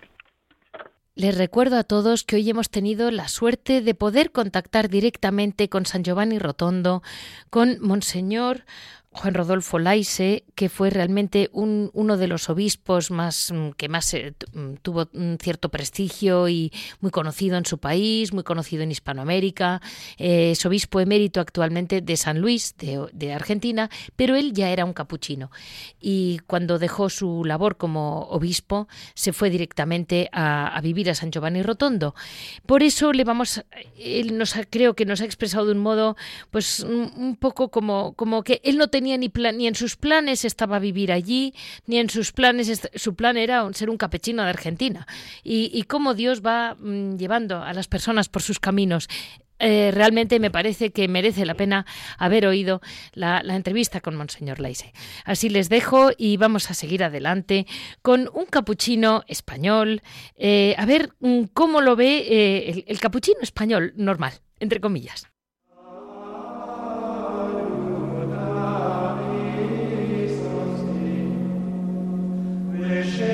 [1.16, 5.88] Les recuerdo a todos que hoy hemos tenido la suerte de poder contactar directamente con
[5.88, 7.02] San Giovanni Rotondo,
[7.50, 8.66] con Monseñor
[9.12, 14.14] Juan Rodolfo Laise, que fue realmente un, uno de los obispos más mm, que más
[14.14, 18.92] eh, mm, tuvo un cierto prestigio y muy conocido en su país, muy conocido en
[18.92, 19.82] Hispanoamérica,
[20.18, 24.94] eh, es obispo emérito actualmente de San Luis, de, Argentina, pero él ya era un
[24.94, 25.52] capuchino
[26.00, 31.64] y cuando dejó su labor como obispo se fue directamente a, vivir a San Giovanni
[31.64, 32.14] Rotondo.
[32.66, 33.64] Por eso le vamos,
[33.98, 36.16] él nos creo que nos ha expresado de un modo,
[36.52, 40.80] pues un, poco como, como que él no tenía ni, ni en sus planes estaba
[40.80, 41.54] vivir allí,
[41.86, 45.08] ni en sus planes, su plan era ser un capuchino de Argentina.
[45.44, 49.08] Y, cómo Dios va mm, llevando a las personas por sus caminos.
[49.60, 51.88] eh, realmente me parece que merece la pena
[52.20, 52.80] haber oído
[53.14, 54.94] la, entrevista con Monseñor Leise.
[55.26, 57.66] Así les dejo y vamos a seguir adelante
[58.04, 60.04] con un capuchino español.
[60.36, 65.28] Eh, a ver mm, cómo lo ve eh, el capuchino español normal, entre comillas.
[73.04, 73.27] finish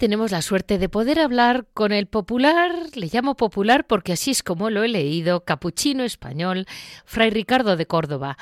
[0.00, 4.42] tenemos la suerte de poder hablar con el popular, le llamo popular porque así es
[4.42, 6.66] como lo he leído, capuchino español,
[7.04, 8.38] Fray Ricardo de Córdoba.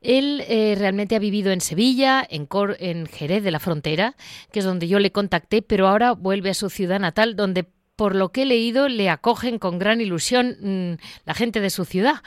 [0.00, 2.48] Él eh, realmente ha vivido en Sevilla, en,
[2.78, 4.16] en Jerez de la Frontera,
[4.52, 8.16] que es donde yo le contacté, pero ahora vuelve a su ciudad natal, donde por
[8.16, 12.22] lo que he leído, le acogen con gran ilusión mm, la gente de su ciudad.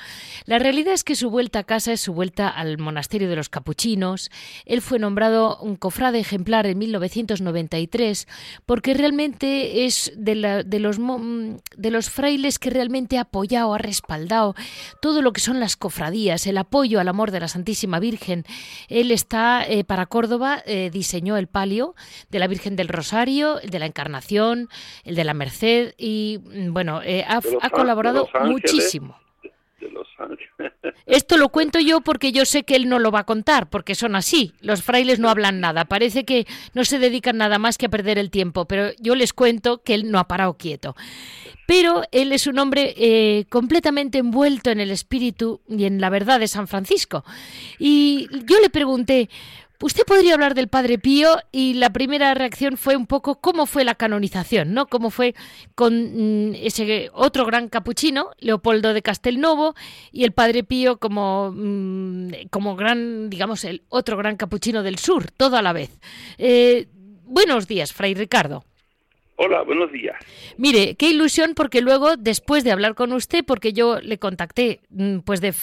[0.45, 3.49] La realidad es que su vuelta a casa es su vuelta al monasterio de los
[3.49, 4.29] capuchinos.
[4.65, 8.27] Él fue nombrado un cofrade ejemplar en 1993
[8.65, 14.55] porque realmente es de, los, mm, de los frailes que realmente ha apoyado, ha respaldado
[15.01, 18.45] todo lo que son las cofradías, el apoyo al amor de la Santísima Virgen.
[18.87, 21.95] Él está eh, para Córdoba, eh, diseñó el palio
[22.29, 24.69] de la Virgen del Rosario, el de la Encarnación,
[25.03, 25.54] el de la Merced
[25.97, 29.17] y mm, bueno, eh, ha, colaborado muchísimo.
[31.05, 33.93] Esto lo cuento yo porque yo sé que él no lo va a contar, porque
[33.93, 34.53] son así.
[34.59, 35.85] Los frailes no hablan nada.
[35.85, 39.33] Parece que no se dedican nada más que a perder el tiempo, pero yo les
[39.33, 40.95] cuento que él no ha parado quieto.
[41.67, 46.39] Pero él es un hombre eh, completamente envuelto en el espíritu y en la verdad
[46.39, 47.23] de San Francisco.
[47.79, 49.29] Y yo le pregunté,
[49.85, 53.83] Usted podría hablar del Padre Pío y la primera reacción fue un poco cómo fue
[53.83, 54.87] la canonización, ¿no?
[54.87, 55.35] Cómo fue
[55.75, 59.75] con mm, ese otro gran capuchino, Leopoldo de Castelnovo,
[60.11, 65.29] y el Padre Pío como, mm, como gran, digamos, el otro gran capuchino del sur,
[65.29, 65.91] todo a la vez.
[66.39, 66.87] Eh,
[67.23, 68.65] buenos días, Fray Ricardo.
[69.37, 70.15] Hola, buenos días.
[70.57, 75.19] Mire, qué ilusión porque luego, después de hablar con usted, porque yo le contacté mm,
[75.19, 75.53] pues de,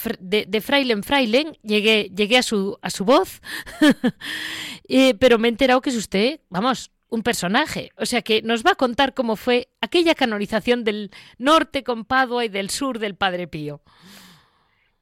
[0.47, 3.41] de, fraile en fraile, llegué, llegué a su, a su voz,
[4.87, 7.89] eh, pero me he enterado que es usted, vamos, un personaje.
[7.97, 11.09] O sea que nos va a contar cómo fue aquella canonización del
[11.39, 13.81] norte con Padua y del sur del Padre Pío.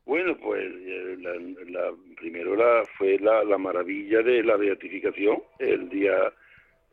[0.06, 6.34] Bueno, pues eh, la, primero la, fue la, la maravilla de la beatificación, el día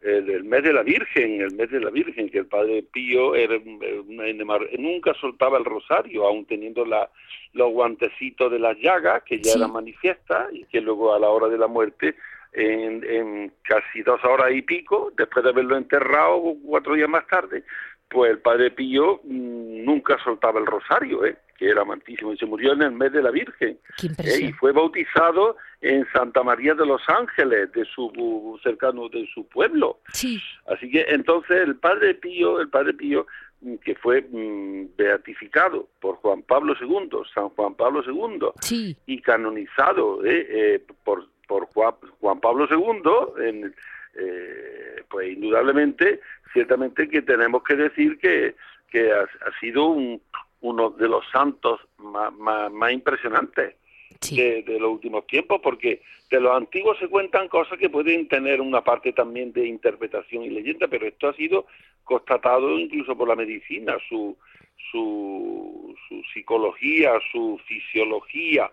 [0.03, 3.57] el, mes de la Virgen, el mes de la Virgen, que el Padre Pío era,
[4.79, 7.11] nunca soltaba el rosario, aún teniendo la,
[7.53, 11.49] los guantecitos de las llagas, que ya era manifiesta, y que luego a la hora
[11.49, 12.15] de la muerte,
[12.53, 17.65] en, en casi dos horas y pico, después de haberlo enterrado cuatro días más tarde,
[18.09, 21.37] pues el Padre Pío mm, nunca soltaba el rosario, ¿eh?
[21.57, 23.79] que era amantísimo, y se murió en el mes de la Virgen.
[24.03, 24.41] ¿eh?
[24.41, 30.01] Y fue bautizado en Santa María de los Ángeles, de su cercano de su pueblo.
[30.13, 30.41] Sí.
[30.67, 33.27] Así que entonces el Padre Pío, el Padre Pío,
[33.61, 40.25] mm, que fue mm, beatificado por Juan Pablo II, San Juan Pablo II, y canonizado
[40.25, 40.47] ¿eh?
[40.49, 43.75] Eh, por, por Juan, Juan Pablo II, en,
[45.09, 46.21] pues indudablemente,
[46.53, 48.57] ciertamente que tenemos que decir que,
[48.91, 49.27] que ha
[49.61, 50.21] sido un,
[50.61, 53.77] uno de los santos más, más, impresionantes
[54.21, 58.83] de, los últimos tiempos, porque de los antiguos se cuentan cosas que pueden tener una
[58.83, 61.67] parte también de interpretación y leyenda, pero esto ha sido
[62.05, 64.37] constatado incluso por la medicina, su,
[64.91, 68.71] su, su psicología, su fisiología,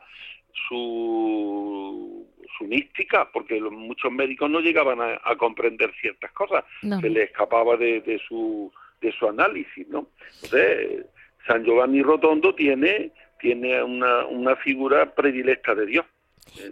[0.67, 2.27] su,
[2.57, 8.01] su mística, porque muchos médicos no llegaban a, comprender ciertas cosas, se les escapaba de,
[8.01, 8.71] de, su
[9.01, 10.07] de su análisis, ¿no?
[10.35, 11.05] Entonces,
[11.47, 16.05] San Giovanni Rotondo tiene, tiene una, una figura predilecta de Dios.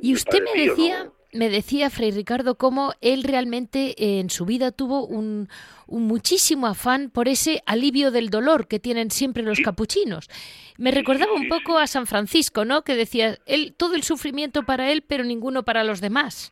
[0.02, 4.72] Y usted me decía, me decía Fray Ricardo, cómo él realmente eh, en su vida
[4.72, 5.50] tuvo un,
[5.88, 10.30] un, muchísimo afán por ese alivio del dolor que tienen siempre los capuchinos.
[10.78, 12.84] Me recordaba un poco a San Francisco, ¿no?
[12.84, 16.52] Que decía, él todo el sufrimiento para él, pero ninguno para los demás.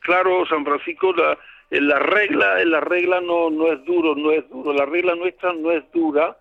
[0.00, 1.38] Claro, San Francisco, la,
[1.70, 4.72] en la regla, en la regla no, no es duro, no es duro.
[4.72, 6.36] La regla nuestra no es dura,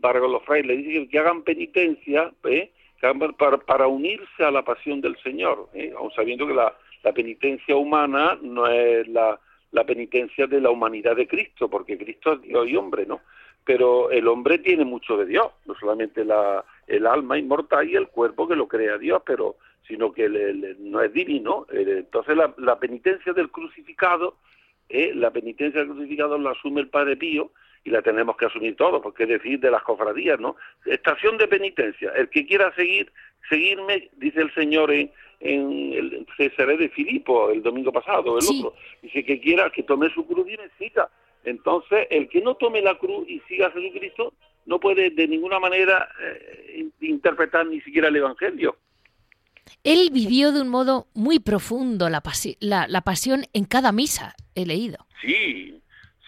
[0.00, 2.70] para los frailes, dice que hagan penitencia ¿eh?
[3.36, 5.92] para, para, unirse a la pasión del Señor, ¿eh?
[5.96, 9.38] aun sabiendo que la, la penitencia humana no es la,
[9.72, 13.20] la penitencia de la humanidad de Cristo, porque Cristo es Dios y hombre, ¿no?
[13.64, 18.08] Pero el hombre tiene mucho de Dios, no solamente la, el alma inmortal y el
[18.08, 19.56] cuerpo que lo crea Dios, pero
[19.86, 20.28] sino que
[20.80, 21.66] no es divino.
[21.70, 24.36] Entonces la, la penitencia del crucificado,
[24.88, 27.52] eh, la penitencia del crucificado la asume el Padre Pío
[27.84, 30.56] y la tenemos que asumir todos, porque es decir, de las cofradías, ¿no?
[30.86, 32.12] Estación de penitencia.
[32.14, 33.12] El que quiera seguir,
[33.48, 35.10] seguirme, dice el Señor en,
[35.40, 40.10] en el Cesaré de Filipo el domingo pasado, el otro, dice que quiera que tome
[40.10, 41.08] su cruz y me siga.
[41.44, 44.32] Entonces, el que no tome la cruz y siga a Jesucristo
[44.64, 48.76] no puede de ninguna manera eh, interpretar ni siquiera el Evangelio.
[49.84, 52.22] Él vivió de un modo muy profundo la,
[52.60, 55.06] la, pasión en cada misa, he leído.
[55.20, 55.80] Sí,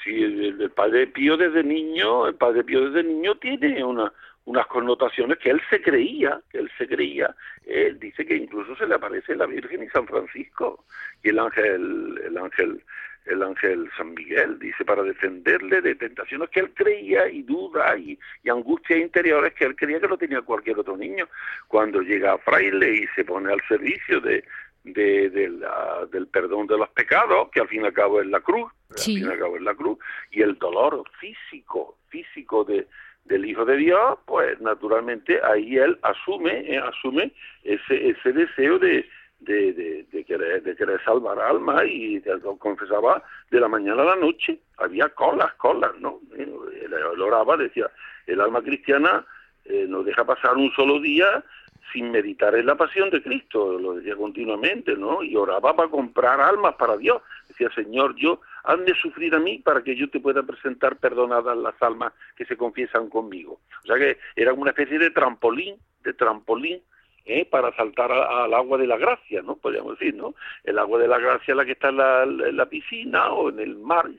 [0.04, 4.12] sí, el, Padre Pío desde niño, el Padre Pío desde niño tiene una,
[4.44, 7.34] unas connotaciones que él se creía, que él se creía.
[7.66, 10.84] Él dice que incluso se le aparece la Virgen y San Francisco
[11.22, 12.82] y el ángel, el ángel,
[13.24, 18.18] el ángel San Miguel, dice, para defenderle de tentaciones que él creía y dudas y,
[18.48, 21.26] angustias interiores que él creía que no tenía cualquier otro niño.
[21.66, 24.44] Cuando llega a fraile y se pone al servicio de,
[24.84, 28.70] de, del perdón de los pecados, que al fin y al cabo es la cruz,
[28.90, 29.98] al fin y al cabo es la cruz,
[30.30, 32.86] y el dolor físico, físico de,
[33.24, 37.32] del Hijo de Dios, pues naturalmente ahí él asume, eh, asume
[37.62, 39.08] ese, ese deseo de,
[39.40, 44.16] de, de, querer, de querer salvar alma y lo confesaba de la mañana a la
[44.16, 44.60] noche.
[44.78, 46.20] Había colas, colas, ¿no?
[46.36, 46.52] Él,
[47.20, 47.90] oraba, decía,
[48.26, 49.24] el alma cristiana
[49.64, 51.42] eh, no deja pasar un solo día
[51.94, 55.22] sin meditar en la pasión de Cristo, lo decía continuamente, ¿no?
[55.22, 57.22] Y oraba para comprar almas para Dios.
[57.48, 61.80] Decía, Señor, yo hazme sufrir a mí para que yo te pueda presentar perdonadas las
[61.80, 63.60] almas que se confiesan conmigo.
[63.84, 66.82] O sea que era una especie de trampolín, de trampolín
[67.24, 67.44] ¿eh?
[67.44, 69.56] para saltar al agua de la gracia, ¿no?
[69.56, 70.34] Podríamos decir, ¿no?
[70.64, 73.76] El agua de la gracia es la que está en la, piscina o en el
[73.76, 74.10] mar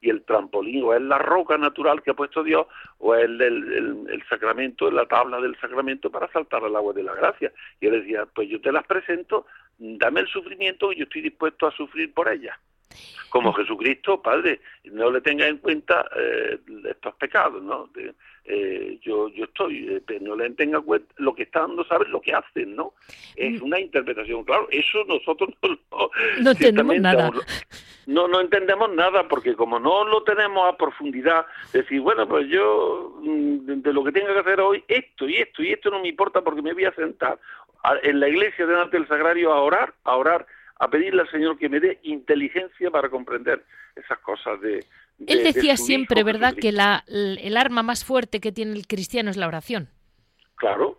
[0.00, 2.66] y, el trampolín o es la roca natural que ha puesto Dios
[2.98, 7.02] o es el, el, el, sacramento, la tabla del sacramento para saltar al agua de
[7.02, 7.52] la gracia.
[7.80, 9.46] Y él decía, pues yo te las presento,
[9.78, 12.56] dame el sufrimiento y yo estoy dispuesto a sufrir por ellas
[13.34, 16.56] como Jesucristo, Padre, no le tenga en cuenta eh,
[16.88, 17.88] estos pecados, ¿no?
[18.44, 22.08] Eh, yo yo estoy, eh, no le tenga en cuenta lo que está dando, saber
[22.10, 22.92] lo que hacen, ¿no?
[23.34, 23.64] Es mm.
[23.64, 26.10] una interpretación, claro, eso nosotros no,
[26.42, 27.30] no entendemos nada.
[28.06, 33.18] No, no entendemos nada, porque como no lo tenemos a profundidad, decir, bueno, pues yo
[33.20, 36.08] mm, de lo que tenga que hacer hoy, esto y esto y esto no me
[36.08, 37.38] importa porque me voy a sentar
[38.02, 40.46] en la iglesia delante del sagrario a orar, a orar
[40.78, 43.64] a pedirle al Señor que me dé inteligencia para comprender
[43.94, 44.84] esas cosas de...
[45.26, 49.36] Él decía siempre, ¿verdad?, que la, el arma más fuerte que tiene el cristiano es
[49.36, 49.88] la oración.
[50.56, 50.98] Claro,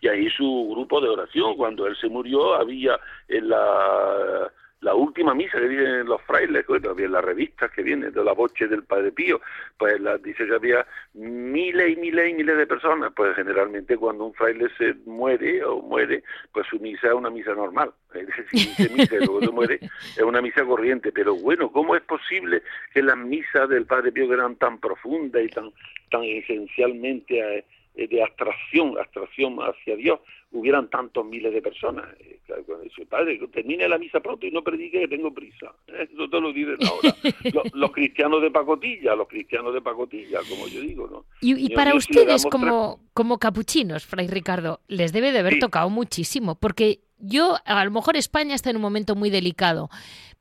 [0.00, 2.98] y ahí su grupo de oración, cuando él se murió, había
[3.28, 8.24] en la la última misa que dicen los frailes, también las revistas que vienen de
[8.24, 9.40] la boche del Padre Pío,
[9.78, 14.24] pues la, dice que había miles y miles y miles de personas, pues generalmente cuando
[14.24, 16.22] un fraile se muere o muere,
[16.52, 20.22] pues su misa es una misa normal, es decir, misa y luego se muere, es
[20.22, 22.62] una misa corriente, pero bueno, ¿cómo es posible
[22.94, 25.70] que las misas del Padre Pío eran tan profundas y tan,
[26.10, 27.64] tan esencialmente
[27.94, 30.20] eh, de abstracción, abstracción hacia Dios,
[30.52, 32.04] hubieran tantos miles de personas.
[32.18, 32.40] Eh,
[33.08, 35.72] padre, termine la misa pronto y no predique que tengo prisa.
[35.86, 37.14] Eso te lo dicen ahora.
[37.74, 41.24] los, cristianos de pacotilla, los cristianos de pacotilla, como yo digo, ¿no?
[41.40, 47.00] Y, para ustedes, como, como capuchinos, Fray Ricardo, les debe de haber tocado muchísimo, porque
[47.18, 49.90] yo, a lo mejor España está en un momento muy delicado,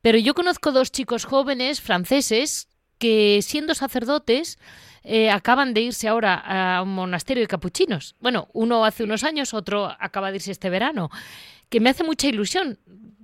[0.01, 4.57] pero yo conozco dos chicos jóvenes franceses que siendo sacerdotes,
[5.03, 8.15] eh, acaban de irse ahora a un monasterio de capuchinos.
[8.19, 11.09] Bueno, uno hace unos años, otro acaba de irse este verano,
[11.69, 12.77] que me hace mucha ilusión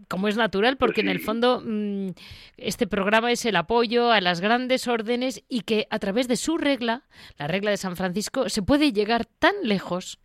[0.07, 2.09] como es natural, porque en el fondo mm,
[2.57, 6.57] este programa es el apoyo a las grandes órdenes y que a través de su
[6.57, 7.03] regla,
[7.37, 10.19] la regla de San Francisco, se puede llegar tan lejos.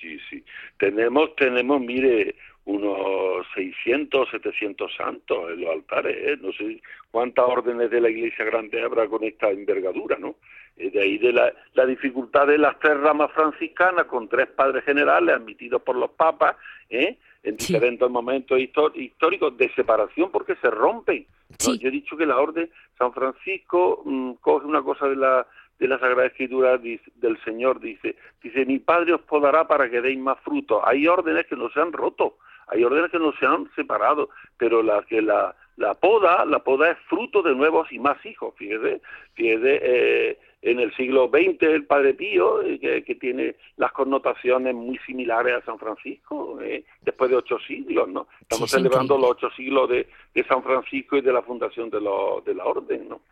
[0.00, 0.44] Sí, sí.
[0.78, 6.38] Tenemos, tenemos, mire, unos 600, 700 santos en los altares, ¿eh?
[6.40, 10.36] no sé cuántas órdenes de la Iglesia Grande habrá con esta envergadura, ¿no?
[10.76, 14.84] Eh, de ahí de la, la, dificultad de las tres ramas franciscanas con tres padres
[14.84, 16.56] generales admitidos por los papas,
[16.88, 17.18] ¿eh?
[17.42, 18.58] en diferentes momentos
[18.94, 21.26] históricos de separación porque se rompen.
[21.58, 25.46] Yo he dicho que la orden San Francisco mm, coge una cosa de la
[25.78, 30.18] de la Sagrada Escritura del Señor dice, dice, mi Padre os podará para que deis
[30.18, 30.80] más frutos.
[30.84, 32.36] Hay órdenes que no se han roto,
[32.68, 36.92] hay órdenes que no se han separado, pero la que la, la poda, la poda
[36.92, 39.00] es fruto de nuevos y más hijos, fíjese,
[39.34, 44.96] fíjese, eh, en el siglo XX el Padre Pío, eh, que, tiene las connotaciones muy
[44.98, 48.28] similares a San Francisco, eh, después de ocho siglos, ¿no?
[48.40, 52.54] Estamos celebrando los ocho siglos de, de, San Francisco y de la fundación de, de
[52.54, 53.22] la orden, ¿no?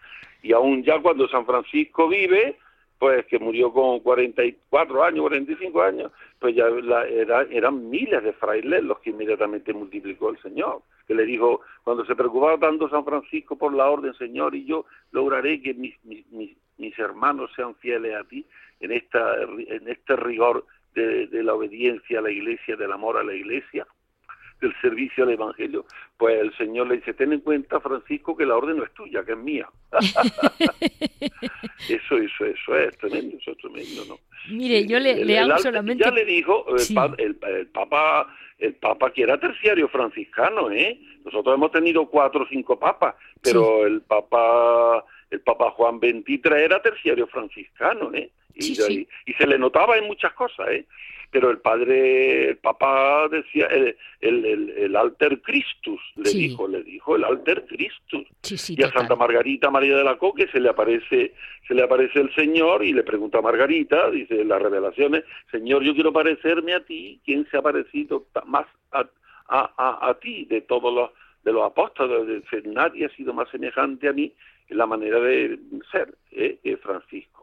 [0.42, 2.58] Y aún ya cuando San Francisco vive,
[3.00, 6.66] pues que murió con 44 años, 45 años, pues ya
[7.50, 12.14] eran miles de frailes los que inmediatamente multiplicó el Señor, que le dijo, cuando se
[12.14, 17.50] preocupaba tanto San Francisco por la orden, Señor, y yo lograré que mis, mis, hermanos
[17.56, 18.44] sean fieles a ti
[18.80, 23.32] en, esta, en este rigor de la obediencia a la iglesia, del amor a la
[23.32, 23.86] iglesia,
[24.60, 25.84] del servicio al Evangelio,
[26.16, 29.24] pues el Señor le dice, ten en cuenta, Francisco, que la orden no es tuya,
[29.24, 29.68] que es mía.
[31.88, 34.18] eso, eso, eso es tremendo, eso es tremendo, ¿no?
[34.50, 36.04] Mire, yo le, le hago solamente...
[36.04, 36.76] Ya le dijo el,
[37.18, 38.26] el, Papa
[38.58, 41.00] el Papa que era terciario franciscano, ¿eh?
[41.24, 46.82] Nosotros hemos tenido cuatro o cinco papas, pero el Papa el Papa Juan XXIII era
[46.82, 48.30] terciario franciscano, ¿eh?
[48.60, 50.86] Y, y, se le notaba en muchas cosas, ¿eh?
[51.30, 57.16] pero el padre, el papá decía, el, el, el, alter Christus, le dijo, le dijo
[57.16, 58.26] el alter Christus.
[58.70, 61.34] y a Santa Margarita María de la Coque se le aparece,
[61.68, 65.94] se le aparece el Señor y le pregunta a Margarita, dice las revelaciones, Señor, yo
[65.94, 69.06] quiero parecerme a ti, ¿quién se ha parecido más a,
[69.48, 71.10] a, a, ti de todos los
[71.44, 72.42] de los apóstoles?
[72.64, 74.32] Nadie ha sido más semejante a mí en
[74.70, 75.58] la manera de
[75.90, 76.58] ser, ¿eh?
[76.82, 77.40] Francisco.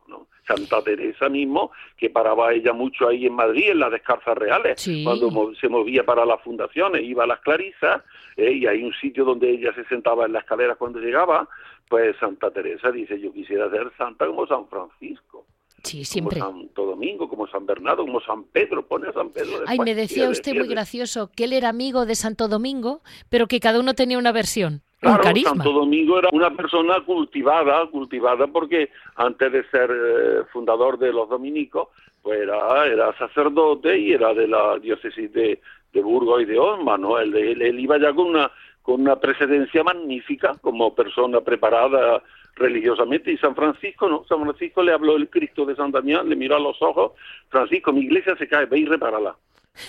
[0.47, 5.53] Santa Teresa mismo, que paraba ella mucho ahí en Madrid, en las descalzas reales, cuando
[5.55, 8.01] se movía para las fundaciones, iba a las Clarisas,
[8.37, 11.47] eh, y hay un sitio donde ella se sentaba en la escalera cuando llegaba,
[11.89, 15.45] pues Santa Teresa dice, yo quisiera ser santa como San Francisco.
[15.83, 16.39] Sí, siempre.
[16.39, 19.63] Como Santo Domingo, como San Bernardo, como San Pedro, pone a San Pedro.
[19.67, 23.59] Ay, me decía usted muy gracioso que él era amigo de Santo Domingo, pero que
[23.59, 24.81] cada uno tenía una versión.
[24.99, 31.13] Claro, Santo Domingo era una persona cultivada, cultivada porque antes de ser eh, fundador de
[31.13, 31.89] los dominicos,
[32.23, 35.61] pues era, era sacerdote y era de la diócesis de,
[35.93, 37.19] de Burgos y de Osma, ¿no?
[37.19, 42.23] Él, él, iba ya con una, con una precedencia magnífica como persona preparada
[42.55, 43.31] religiosamente.
[43.31, 46.55] Y San Francisco no, San Francisco le habló el Cristo de San Damián, le miró
[46.55, 47.11] a los ojos,
[47.49, 49.35] Francisco, mi iglesia se cae, ve y repárala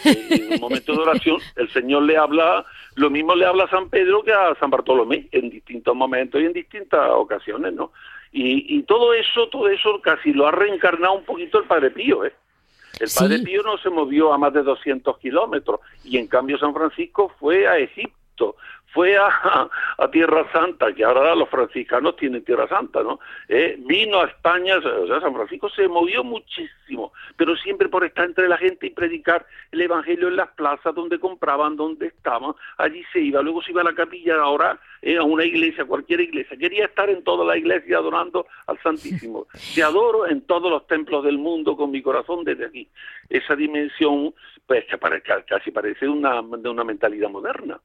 [0.05, 2.65] en un momento de oración, el Señor le habla,
[2.95, 6.47] lo mismo le habla a San Pedro que a San Bartolomé, en distintos momentos y
[6.47, 7.93] en distintas ocasiones, ¿no?
[8.31, 12.25] Y, y todo eso, todo eso casi lo ha reencarnado un poquito el Padre Pío,
[12.25, 12.33] ¿eh?
[13.01, 16.75] El Padre Pío no se movió a más de 200 kilómetros y en cambio San
[16.75, 18.57] Francisco fue a Egipto,
[18.93, 19.29] fue a,
[19.99, 23.21] a, Tierra Santa, que ahora los franciscanos tienen Tierra Santa, ¿no?
[23.49, 28.25] Eh, vino a España, o sea, San Francisco se movió muchísimo, pero siempre por estar
[28.25, 33.05] entre la gente y predicar el Evangelio en las plazas donde compraban, donde estaban, allí
[33.13, 36.21] se iba, luego se iba a la capilla a orar, eh, a una iglesia, cualquier
[36.21, 39.47] iglesia, quería estar en toda la iglesia adorando al Santísimo.
[39.75, 42.89] Te adoro en todos los templos del mundo con mi corazón desde aquí.
[43.29, 44.35] Esa dimensión,
[44.69, 44.85] pues
[45.49, 47.81] casi parece una, de una mentalidad moderna.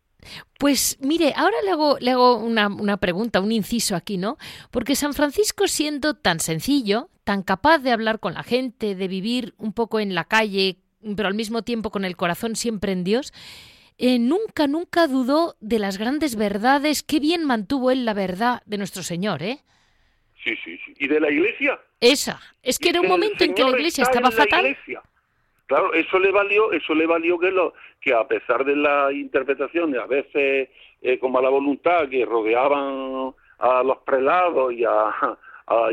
[0.60, 4.38] Pues mire, ahora le hago, le hago una, una, pregunta, un inciso aquí, ¿no?
[4.70, 9.54] Porque San Francisco, siendo tan sencillo, tan capaz de hablar con la gente, de vivir
[9.58, 10.76] un poco en la calle,
[11.16, 13.32] pero al mismo tiempo con el corazón siempre en Dios,
[13.98, 17.02] eh, nunca, nunca dudó de las grandes verdades.
[17.02, 19.60] Qué bien mantuvo él la verdad de nuestro Señor, ¿eh?
[20.44, 20.94] Sí, sí, sí.
[21.00, 21.80] ¿Y de la iglesia?
[22.02, 22.42] Esa.
[22.62, 24.78] Es que era un momento en que la iglesia estaba fatal.
[25.74, 29.98] Claro, eso le valió, eso le valió que lo, que a pesar de la interpretación
[29.98, 30.70] a veces
[31.02, 35.36] eh, como a la voluntad que rodeaban a los prelados y a,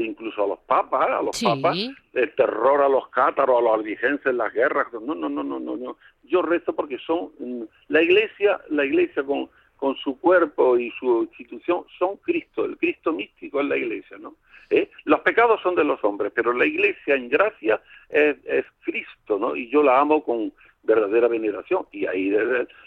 [0.00, 1.78] incluso a los papas, a los papas,
[2.12, 5.58] el terror a los cátaros, a los albigenses en las guerras, no, no, no, no,
[5.58, 9.48] no, yo rezo porque son mm, la iglesia, la iglesia con
[9.80, 14.36] con su cuerpo y su institución son Cristo, el Cristo místico es la iglesia, ¿no?
[14.68, 14.90] ¿Eh?
[15.04, 18.36] Los pecados son de los hombres, pero la iglesia en gracia es,
[18.84, 19.56] Cristo, ¿no?
[19.56, 20.52] Y yo la amo con
[20.82, 21.86] verdadera veneración.
[21.92, 22.30] Y ahí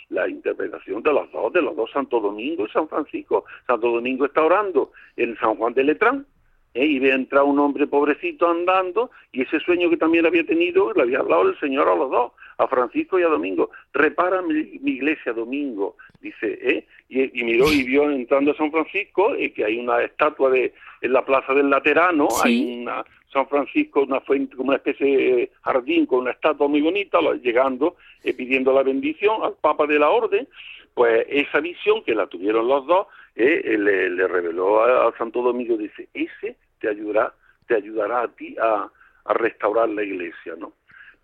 [0.10, 3.46] la interpretación de los dos, de los dos Santo Domingo y San Francisco.
[3.66, 6.28] Santo Domingo está orando en San Juan de Letrán,
[6.76, 6.86] ¿eh?
[6.86, 11.02] y ve entrar un hombre pobrecito andando, y ese sueño que también había tenido, le
[11.02, 13.72] había hablado el Señor a los dos, a Francisco y a Domingo.
[13.93, 16.86] Repara mi, iglesia, Domingo, dice, ¿eh?
[17.10, 21.14] Y, miró y vio entrando a San Francisco, y que hay una estatua de en
[21.14, 26.06] la plaza del Laterano, hay una San Francisco, una fuente, como una especie de jardín
[26.06, 30.47] con una estatua muy bonita, llegando, eh, pidiendo la bendición al Papa de la Orden,
[30.93, 35.76] pues esa visión que la tuvieron los dos, eh, eh le, reveló a, Santo Domingo,
[35.76, 37.34] dice, ese te ayudará,
[37.68, 38.89] te ayudará a ti a,
[39.26, 40.74] a restaurar la iglesia, ¿no?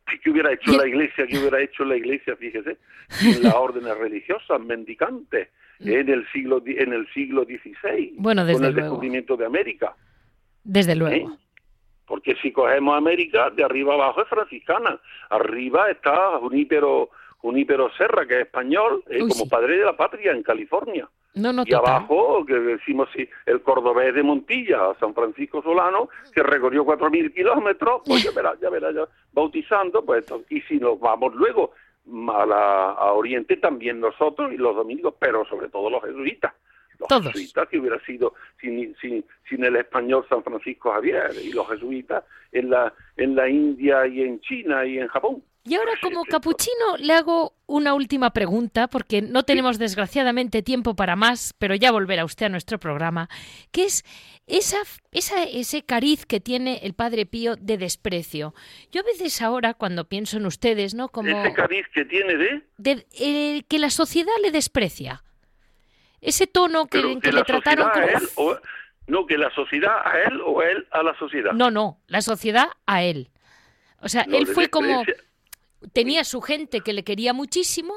[0.24, 1.26] ¿Qué hubiera hecho la iglesia?
[1.28, 2.36] ¿Qué hubiera hecho la iglesia?
[2.36, 2.78] Fíjese,
[3.10, 5.50] sin las órdenes religiosas, mendicantes,
[5.80, 5.90] mm.
[5.90, 8.90] en el siglo en el siglo XVI bueno, desde con el luego.
[8.90, 9.96] descubrimiento de América.
[10.64, 11.38] Desde luego.
[12.06, 15.00] Porque si cogemos América, de arriba abajo es franciscana.
[15.30, 20.42] Arriba está Junípero, Junípero Serra, que es español, eh, como padre de la patria en
[20.42, 21.08] California.
[21.36, 26.42] No, no, y abajo, que decimos sí, el cordobés de Montilla, San Francisco Solano, que
[26.42, 31.36] recorrió 4.000 kilómetros, pues ya verás, ya verás, ya, bautizando, pues, y si nos vamos
[31.36, 31.72] luego
[32.34, 36.54] a, la, a Oriente, también nosotros y los dominicos, pero sobre todo los jesuitas.
[37.00, 41.66] Los jesuitas que hubiera sido sin, sin, sin, el español San Francisco Javier y los
[41.70, 45.42] jesuitas en la, en la India y en China y en Japón.
[45.70, 51.16] Y ahora como capuchino le hago una última pregunta, porque no tenemos desgraciadamente tiempo para
[51.16, 53.30] más, pero ya volverá usted a nuestro programa,
[53.72, 54.04] que es
[54.48, 54.80] esa,
[55.12, 58.56] esa, ese cariz que tiene el Padre Pío de desprecio.
[58.92, 61.10] Yo a veces ahora, cuando pienso en ustedes, ¿no?
[61.10, 61.30] Como...
[61.30, 62.64] ¿Ese cariz que tiene de...?
[62.78, 65.24] de eh, que la sociedad le desprecia
[66.22, 67.90] ese tono que, le trataron
[68.36, 68.58] como...
[69.08, 71.54] no, que la sociedad a él o él a la sociedad.
[71.54, 73.30] No, no, la sociedad a él.
[74.02, 75.04] O sea, él fue como...
[75.94, 77.94] Tenía su gente que le quería muchísimo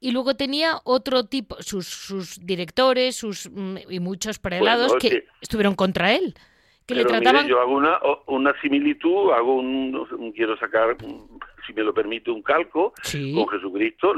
[0.00, 5.76] y luego tenía otro tipo, sus, sus directores sus mm, y muchos prelados que, estuvieron
[5.76, 6.34] contra él.
[6.86, 7.46] Que le trataban...
[7.46, 10.96] yo hago una, una similitud, hago un, quiero sacar
[11.66, 12.92] si me lo permite, un calco
[13.34, 14.14] con Jesucristo,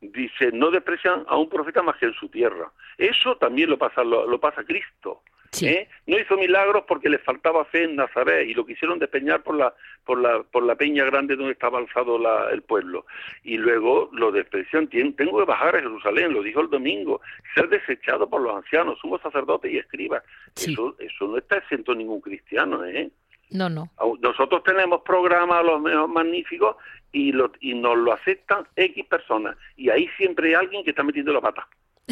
[0.00, 2.70] dice, no desprecian a un profeta más que en su tierra.
[2.96, 5.22] Eso también lo pasa, lo, pasa Cristo.
[5.62, 5.88] ¿eh?
[6.06, 9.72] No hizo milagros porque le faltaba fe en Nazaret y lo quisieron despeñar por la,
[10.04, 12.18] por la, por la peña grande donde estaba alzado
[12.50, 13.06] el pueblo.
[13.44, 17.20] Y luego lo desprecian, tengo que bajar a Jerusalén, lo dijo el domingo,
[17.54, 20.22] ser desechado por los ancianos, sumo sacerdote y escriba.
[20.54, 23.10] Eso, eso no está exento ningún cristiano, ¿eh?
[23.50, 23.90] No, no.
[24.20, 26.76] Nosotros tenemos programas los magníficos
[27.12, 29.56] y, lo, y nos lo aceptan X personas.
[29.76, 31.66] Y ahí siempre hay alguien que está metiendo la pata.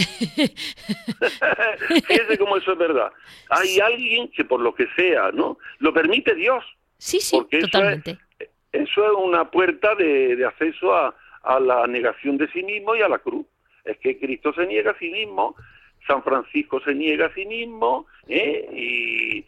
[2.06, 3.12] Fíjese cómo eso es verdad.
[3.50, 5.58] Hay alguien que por lo que sea, ¿no?
[5.78, 6.64] Lo permite Dios.
[6.98, 8.18] Sí, sí, porque totalmente.
[8.72, 13.08] Eso es, una puerta de, acceso a, a la negación de sí mismo y a
[13.08, 13.46] la cruz.
[13.84, 15.54] Es que Cristo se niega a sí mismo,
[16.06, 18.68] San Francisco se niega a sí mismo, ¿eh?
[18.72, 19.44] y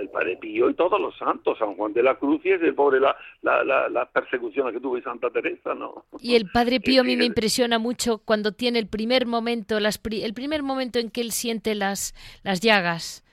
[0.00, 3.00] el Padre Pío y todos los santos, San Juan de la Cruz y ese pobre
[3.00, 6.04] la, la, la, persecución que tuvo Santa Teresa, ¿no?
[6.20, 10.00] Y el Padre Pío a mí me impresiona mucho cuando tiene el primer momento, las,
[10.10, 13.24] el primer momento en que él siente las, las llagas.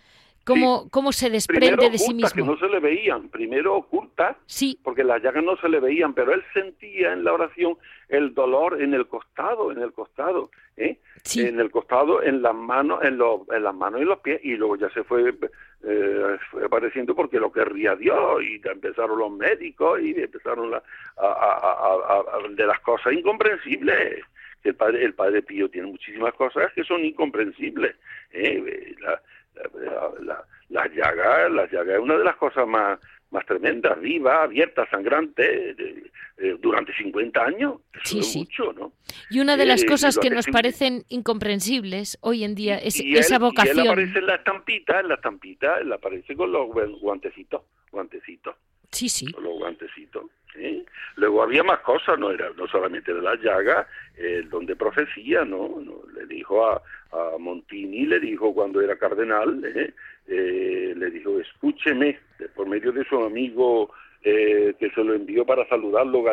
[0.46, 2.30] Cómo, cómo se desprende de sí mismo.
[2.30, 4.80] que no se le veían, primero ocultas, sí.
[4.84, 7.78] porque las llagas no se le veían, pero él sentía en la oración
[8.10, 11.00] el dolor en el costado, en el costado, ¿eh?
[11.36, 14.56] en el costado, en las manos, en, los, en las manos y los pies, y
[14.56, 15.34] luego ya se fue,
[15.84, 20.82] eh, apareciendo porque lo querría Dios, y empezaron los médicos, y empezaron a,
[21.18, 24.24] a, de las cosas incomprensibles.
[24.64, 27.96] El padre, el padre Pío tiene muchísimas cosas que son incomprensibles.
[28.32, 28.96] ¿eh?
[29.00, 29.22] La,
[30.22, 33.00] la, la, llaga, la llaga es una de las cosas más,
[33.32, 35.76] más tremendas, viva, abierta, sangrante,
[36.62, 37.82] durante 50 años.
[38.04, 38.94] Eso es mucho, ¿no?
[39.30, 43.40] Y una de las eh, cosas que nos parecen incomprensibles hoy en día es esa
[43.40, 43.78] vocación.
[43.78, 46.68] Y él aparece en la estampita, en la estampita, él aparece con los
[47.00, 48.56] guantecitos, guantecitos.
[48.92, 49.32] Sí, sí.
[49.32, 50.26] Con los guantecitos.
[51.18, 55.44] Luego había más cosas, no era no solamente de la llaga, el don de profecía,
[55.44, 55.82] ¿no?
[56.14, 56.82] Le dijo a,
[57.12, 59.94] a, Montini, le dijo cuando era cardenal, ¿eh?
[60.28, 62.20] Eh, le dijo, escúcheme,
[62.56, 63.92] por medio de su amigo
[64.24, 66.24] eh, que se lo envió para saludarlo,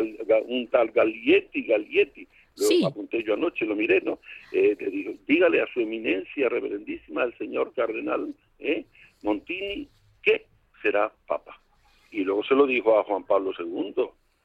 [0.47, 2.27] un tal Galietti, Galietti,
[2.57, 4.19] lo apunté yo anoche, lo miré, ¿no?
[4.53, 8.85] Eh, le dijo, dígale a su eminencia reverendísima, el señor cardenal ¿eh?
[9.23, 9.89] Montini,
[10.23, 10.47] que
[10.81, 11.59] será papa.
[12.11, 13.95] Y luego se lo dijo a Juan Pablo II,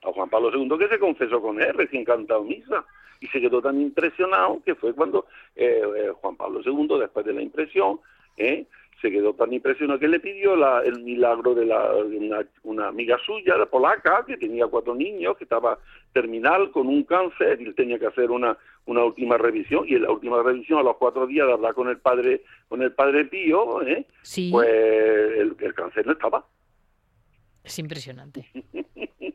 [0.03, 2.85] a Juan Pablo II que se confesó con él, recién cantado misa,
[3.19, 7.41] y se quedó tan impresionado que fue cuando eh, Juan Pablo II, después de la
[7.41, 7.99] impresión,
[8.37, 8.65] ¿eh?
[9.01, 11.91] se quedó tan impresionado que le pidió la, el milagro de, la,
[12.63, 15.77] una, amiga suya, la polaca, que tenía cuatro niños, que estaba
[16.13, 20.03] terminal con un cáncer y él tenía que hacer una, una última revisión y en
[20.03, 23.25] la última revisión a los cuatro días de hablar con el padre con el padre
[23.25, 24.05] Pío, ¿eh?
[24.49, 26.45] pues el, cáncer no estaba.
[27.67, 28.47] Es impresionante.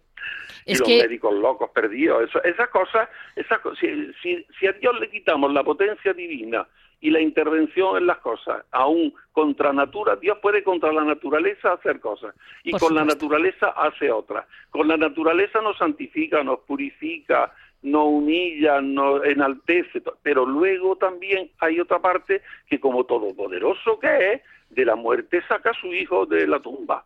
[0.66, 5.10] y los médicos locos perdidos, eso, esas cosas, esa, si, si, si a Dios le
[5.10, 6.66] quitamos la potencia divina
[7.00, 12.00] y la intervención en las cosas, aún contra natura, Dios puede contra la naturaleza hacer
[12.00, 14.46] cosas y con la naturaleza hace otras.
[14.70, 17.52] Con la naturaleza nos santifica, nos purifica,
[17.82, 24.42] nos humilla, nos enaltece, pero luego también hay otra parte que como todopoderoso que es,
[24.70, 27.04] de la muerte saca a su hijo de la tumba.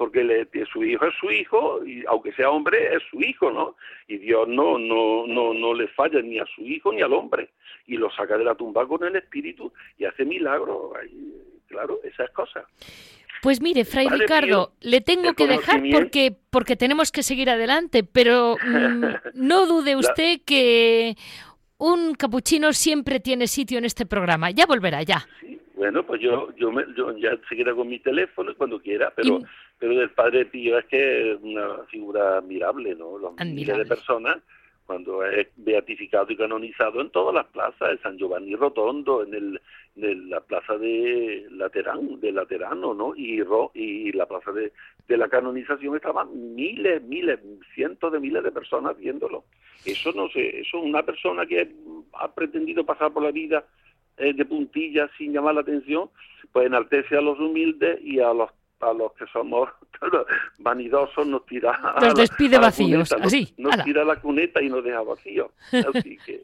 [0.00, 3.76] Porque le, su hijo es su hijo y aunque sea hombre es su hijo, ¿no?
[4.08, 7.50] Y Dios no no no no le falla ni a su hijo ni al hombre
[7.86, 10.92] y lo saca de la tumba con el espíritu y hace milagros,
[11.66, 12.64] claro, esas cosas.
[13.42, 18.56] Pues mire, Fray Ricardo, le tengo que dejar porque, porque tenemos que seguir adelante, pero
[18.56, 21.14] mm, no dude usted que
[21.76, 24.50] un capuchino siempre tiene sitio en este programa.
[24.50, 25.26] Ya volverá, ya.
[25.74, 29.40] bueno, pues yo, yo, yo ya seguiré con mi teléfono cuando quiera, pero,
[29.80, 33.18] pero del Padre Pío es que es una figura admirable, ¿no?
[33.18, 34.36] Los miles de personas
[34.84, 39.60] cuando es beatificado y canonizado en todas las plazas, en San Giovanni Rotondo, en, el,
[39.96, 43.14] en la plaza de Laterán, de Laterano, ¿no?
[43.16, 43.40] Y,
[43.74, 44.72] y la plaza de,
[45.08, 47.38] de la canonización estaban miles, miles,
[47.74, 49.44] cientos de miles de personas viéndolo.
[49.86, 51.72] Eso no sé, eso una persona que
[52.14, 53.64] ha pretendido pasar por la vida
[54.18, 56.10] eh, de puntillas sin llamar la atención,
[56.52, 58.50] pues enaltece a los humildes y a los
[58.80, 59.68] a los que somos
[60.58, 65.50] vanidosos nos tira nos despide vacíos así nos, tira la cuneta y nos deja vacíos.
[65.70, 66.42] Así que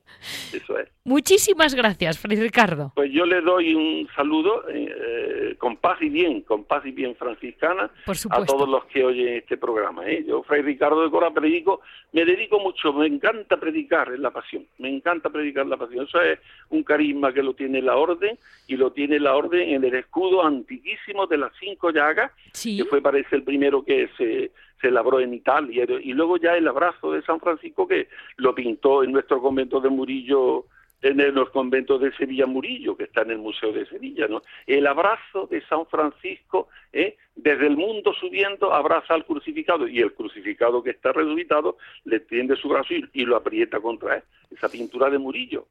[0.52, 0.88] eso es.
[1.04, 2.92] Muchísimas gracias Fray Ricardo.
[2.94, 7.16] Pues yo le doy un saludo eh, con paz y bien con paz y bien
[7.16, 7.90] franciscana
[8.30, 10.24] a todos los que oyen este programa ¿eh?
[10.26, 11.80] yo Fray Ricardo de Cora predico
[12.12, 16.04] me dedico mucho me encanta predicar en la pasión me encanta predicar la pasión.
[16.04, 16.38] Eso es
[16.70, 20.44] un carisma que lo tiene la orden y lo tiene la orden en el escudo
[20.44, 25.34] antiquísimo de las cinco llagas que fue parece el primero que se, se elaboró en
[25.34, 29.80] Italia, y luego ya el abrazo de San Francisco que lo pintó en nuestro convento
[29.80, 30.66] de Murillo,
[31.02, 34.42] en los conventos de Sevilla Murillo, que está en el Museo de Sevilla, ¿no?
[34.66, 37.16] El abrazo de San Francisco, ¿eh?
[37.34, 42.56] desde el mundo subiendo, abraza al crucificado, y el crucificado que está resucitado le tiende
[42.56, 44.22] su brazo y, lo aprieta contra él.
[44.50, 45.66] Esa pintura de Murillo.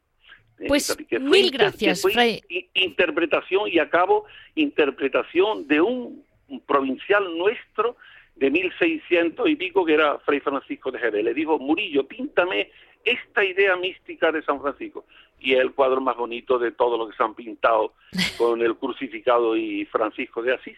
[0.59, 0.65] ¿eh?
[0.67, 2.41] Pues mil gracias, Fray.
[2.73, 6.23] Interpretación y acabo interpretación de un
[6.65, 7.97] provincial nuestro
[8.35, 11.23] de 1600 y pico, que era Fray Francisco de Jerez.
[11.23, 12.69] Le dijo, Murillo, píntame
[13.03, 15.05] esta idea mística de San Francisco.
[15.39, 17.93] Y es el cuadro más bonito de todo lo que se han pintado
[18.37, 20.77] con el crucificado y Francisco de Asís.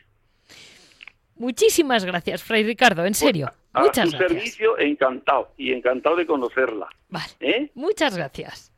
[1.35, 3.51] Muchísimas gracias, Fray Ricardo, en serio.
[3.73, 6.89] a Muchas su servicio, encantado, y encantado de conocerla.
[7.09, 7.31] Vale.
[7.39, 7.71] ¿Eh?
[7.75, 8.73] Muchas gracias.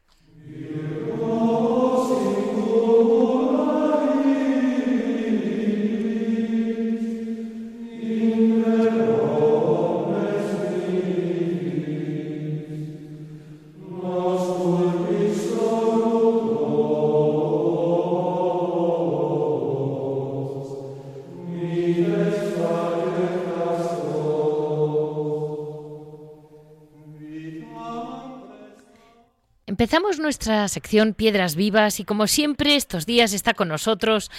[29.80, 34.30] Empezamos nuestra sección Piedras Vivas y como siempre estos días está con nosotros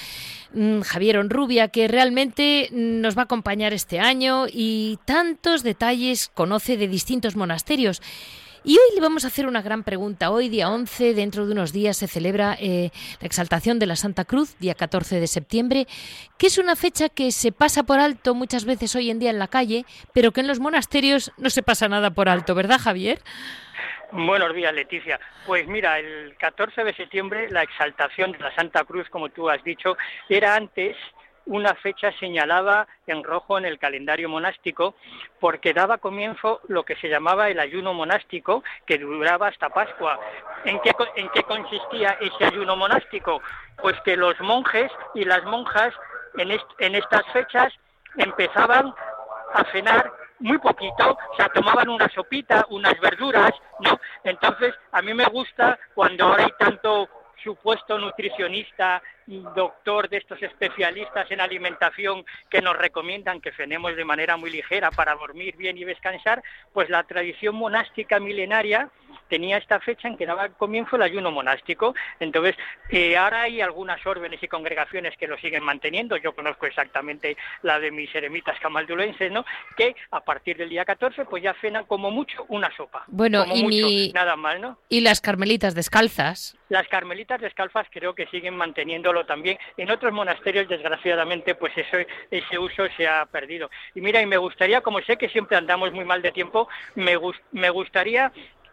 [0.53, 6.77] mm, Javier Onrubia que realmente nos va a acompañar este año y tantos detalles conoce
[6.77, 8.03] de distintos monasterios.
[8.65, 10.31] Y hoy le vamos a hacer una gran pregunta.
[10.31, 14.27] Hoy, día 11, dentro de unos días, se celebra eh, la exaltación de la Santa
[14.27, 15.89] Cruz, día 14 de septiembre,
[16.37, 19.39] que es una fecha que se pasa por alto muchas veces hoy en día en
[19.39, 23.23] la calle, pero que en los monasterios no se pasa nada por alto, ¿verdad, Javier?
[24.13, 25.21] Buenos días, Leticia.
[25.47, 29.63] Pues mira, el 14 de septiembre la exaltación de la Santa Cruz, como tú has
[29.63, 29.97] dicho,
[30.29, 30.97] era antes
[31.47, 34.97] una fecha señalada en rojo en el calendario monástico
[35.39, 40.19] porque daba comienzo lo que se llamaba el ayuno monástico que duraba hasta Pascua.
[40.65, 43.41] ¿En qué, en qué consistía ese ayuno monástico?
[43.81, 45.95] Pues que los monjes y las monjas
[46.37, 46.51] en,
[46.81, 47.73] en estas fechas
[48.17, 48.93] empezaban
[49.55, 54.01] a cenar muy poquito, o sea, tomaban una sopita, unas verduras, ¿no?
[54.25, 57.09] Entonces, a mí me gusta cuando ahora hay tanto
[57.43, 64.37] supuesto nutricionista, doctor de estos especialistas en alimentación que nos recomiendan que cenemos de manera
[64.37, 66.43] muy ligera para dormir bien y descansar,
[66.73, 68.91] pues la tradición monástica milenaria
[69.29, 71.95] tenía esta fecha en que daba comienzo el ayuno monástico.
[72.19, 72.57] Entonces,
[72.91, 76.17] eh, ahora hay algunas órdenes y congregaciones que lo siguen manteniendo.
[76.17, 79.45] Yo conozco exactamente la de mis eremitas camaldulenses, ¿no?
[79.77, 83.05] Que a partir del día 14, pues ya cenan como mucho una sopa.
[83.07, 84.79] Bueno, y nada mal, ¿no?
[84.89, 86.57] Y las carmelitas descalzas.
[86.69, 89.59] Las carmelitas descalzas creo que siguen manteniéndolo también.
[89.77, 91.97] En otros monasterios, desgraciadamente, pues eso,
[92.31, 93.71] ese uso se ha perdido.
[93.95, 97.19] Y mira, y me gustaría, como sé que siempre andamos muy mal de tiempo, me,
[97.53, 98.33] me gustaría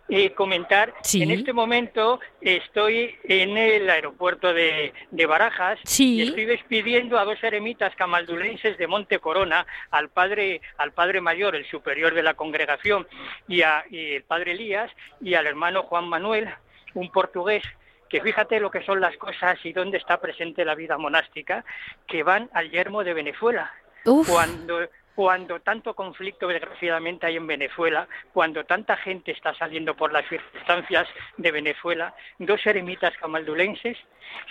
[0.09, 0.93] eh, comentar.
[1.13, 4.93] En este momento estoy en el aeropuerto de,
[5.27, 11.19] Barajas y estoy despidiendo a dos eremitas camaldulenses de Monte Corona, al padre, al padre
[11.19, 13.05] mayor, el superior de la congregación,
[13.49, 14.89] y, a, y el padre Elías,
[15.19, 16.47] y al hermano Juan Manuel,
[16.93, 17.63] un portugués
[18.09, 21.63] que fíjate lo que son las cosas y dónde está presente la vida monástica,
[22.07, 23.71] que van al yermo de Venezuela.
[24.03, 24.87] Cuando
[25.17, 31.07] cuando tanto conflicto desgraciadamente hay en Venezuela, cuando tanta gente está saliendo por las circunstancias
[31.37, 33.97] de Venezuela, dos eremitas camaldulenses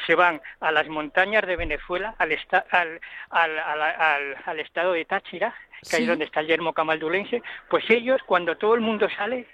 [0.09, 3.01] se van a las montañas de Venezuela, al,
[3.31, 5.55] al, estado de Táchira,
[5.89, 9.47] que es donde está el yermo camaldulense, pues ellos, cuando todo el mundo sale,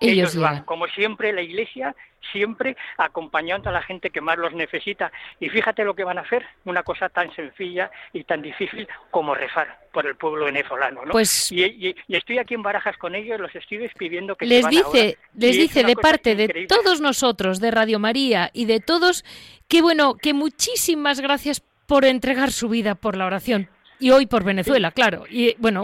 [0.00, 1.94] ellos, van, como siempre, la Iglesia,
[2.32, 5.12] siempre acompañando a la gente que más los necesita.
[5.38, 9.34] Y fíjate lo que van a hacer, una cosa tan sencilla y tan difícil como
[9.34, 11.04] rezar por el pueblo venezolano.
[11.04, 11.12] ¿no?
[11.12, 15.56] Pues, y, estoy aquí en Barajas con ellos, los estoy despidiendo que les dice, les
[15.56, 19.24] dice de parte de todos nosotros, de Radio María y de todos,
[19.68, 23.68] que bueno, que muchísimas gracias por entregar su vida por la oración.
[23.98, 25.24] Y hoy por Venezuela, claro.
[25.28, 25.82] Y bueno,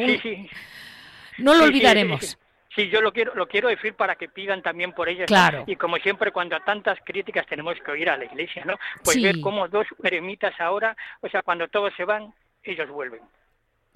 [1.39, 2.39] no lo olvidaremos.
[2.77, 5.27] Sí, yo lo quiero, lo quiero decir para que pidan también por ellas.
[5.27, 5.65] Claro.
[5.67, 8.79] Y como siempre, cuando a tantas críticas tenemos que oír a la iglesia, ¿no?
[9.03, 13.23] Pues ver cómo dos eremitas ahora, o sea, cuando todos se van, ellos vuelven.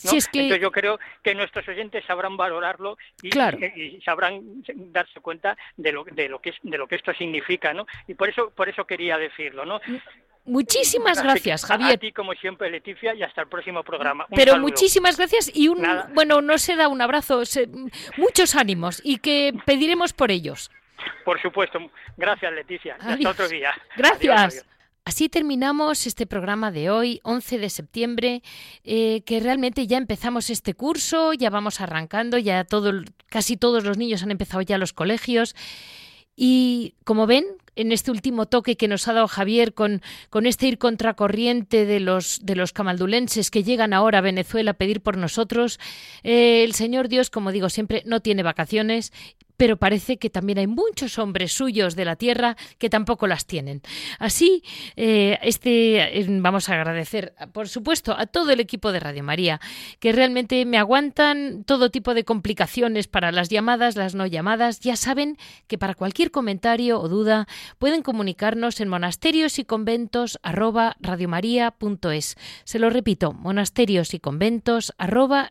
[0.04, 0.12] ¿no?
[0.12, 0.40] es que...
[0.40, 6.04] Entonces yo creo que nuestros oyentes sabrán valorarlo y, y, sabrán darse cuenta de lo,
[6.04, 7.86] de lo que de lo que esto significa, ¿no?
[8.08, 9.78] Y por eso por eso quería decirlo, ¿no?
[10.50, 11.92] Muchísimas gracias, Javier.
[11.92, 14.26] A ti, como siempre, Leticia, y hasta el próximo programa.
[14.34, 17.42] Pero muchísimas gracias y un, bueno, no se da un abrazo,
[18.16, 20.72] muchos ánimos y que pediremos por ellos.
[21.24, 21.78] Por supuesto.
[22.16, 22.96] Gracias, Leticia.
[22.98, 23.72] hasta otro día.
[23.96, 24.66] Gracias.
[25.04, 28.42] Así terminamos este programa de hoy, 11 de septiembre,
[28.82, 32.92] eh, que realmente ya empezamos este curso, ya vamos arrancando, ya todo,
[33.28, 35.54] casi todos los niños han empezado ya los colegios.
[36.36, 37.44] Y como ven,
[37.80, 42.00] en este último toque que nos ha dado Javier con, con este ir contracorriente de
[42.00, 45.80] los, de los camaldulenses que llegan ahora a Venezuela a pedir por nosotros,
[46.22, 49.12] eh, el Señor Dios, como digo siempre, no tiene vacaciones
[49.60, 53.82] pero parece que también hay muchos hombres suyos de la tierra que tampoco las tienen.
[54.18, 54.64] Así,
[54.96, 59.60] eh, este, eh, vamos a agradecer, por supuesto, a todo el equipo de Radio María,
[59.98, 64.80] que realmente me aguantan todo tipo de complicaciones para las llamadas, las no llamadas.
[64.80, 65.36] Ya saben
[65.66, 67.46] que para cualquier comentario o duda
[67.78, 70.96] pueden comunicarnos en monasterios y conventos arroba
[72.64, 75.50] Se lo repito, monasterios y conventos arroba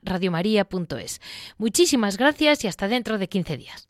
[1.60, 3.90] Muchísimas gracias y hasta dentro de 15 días.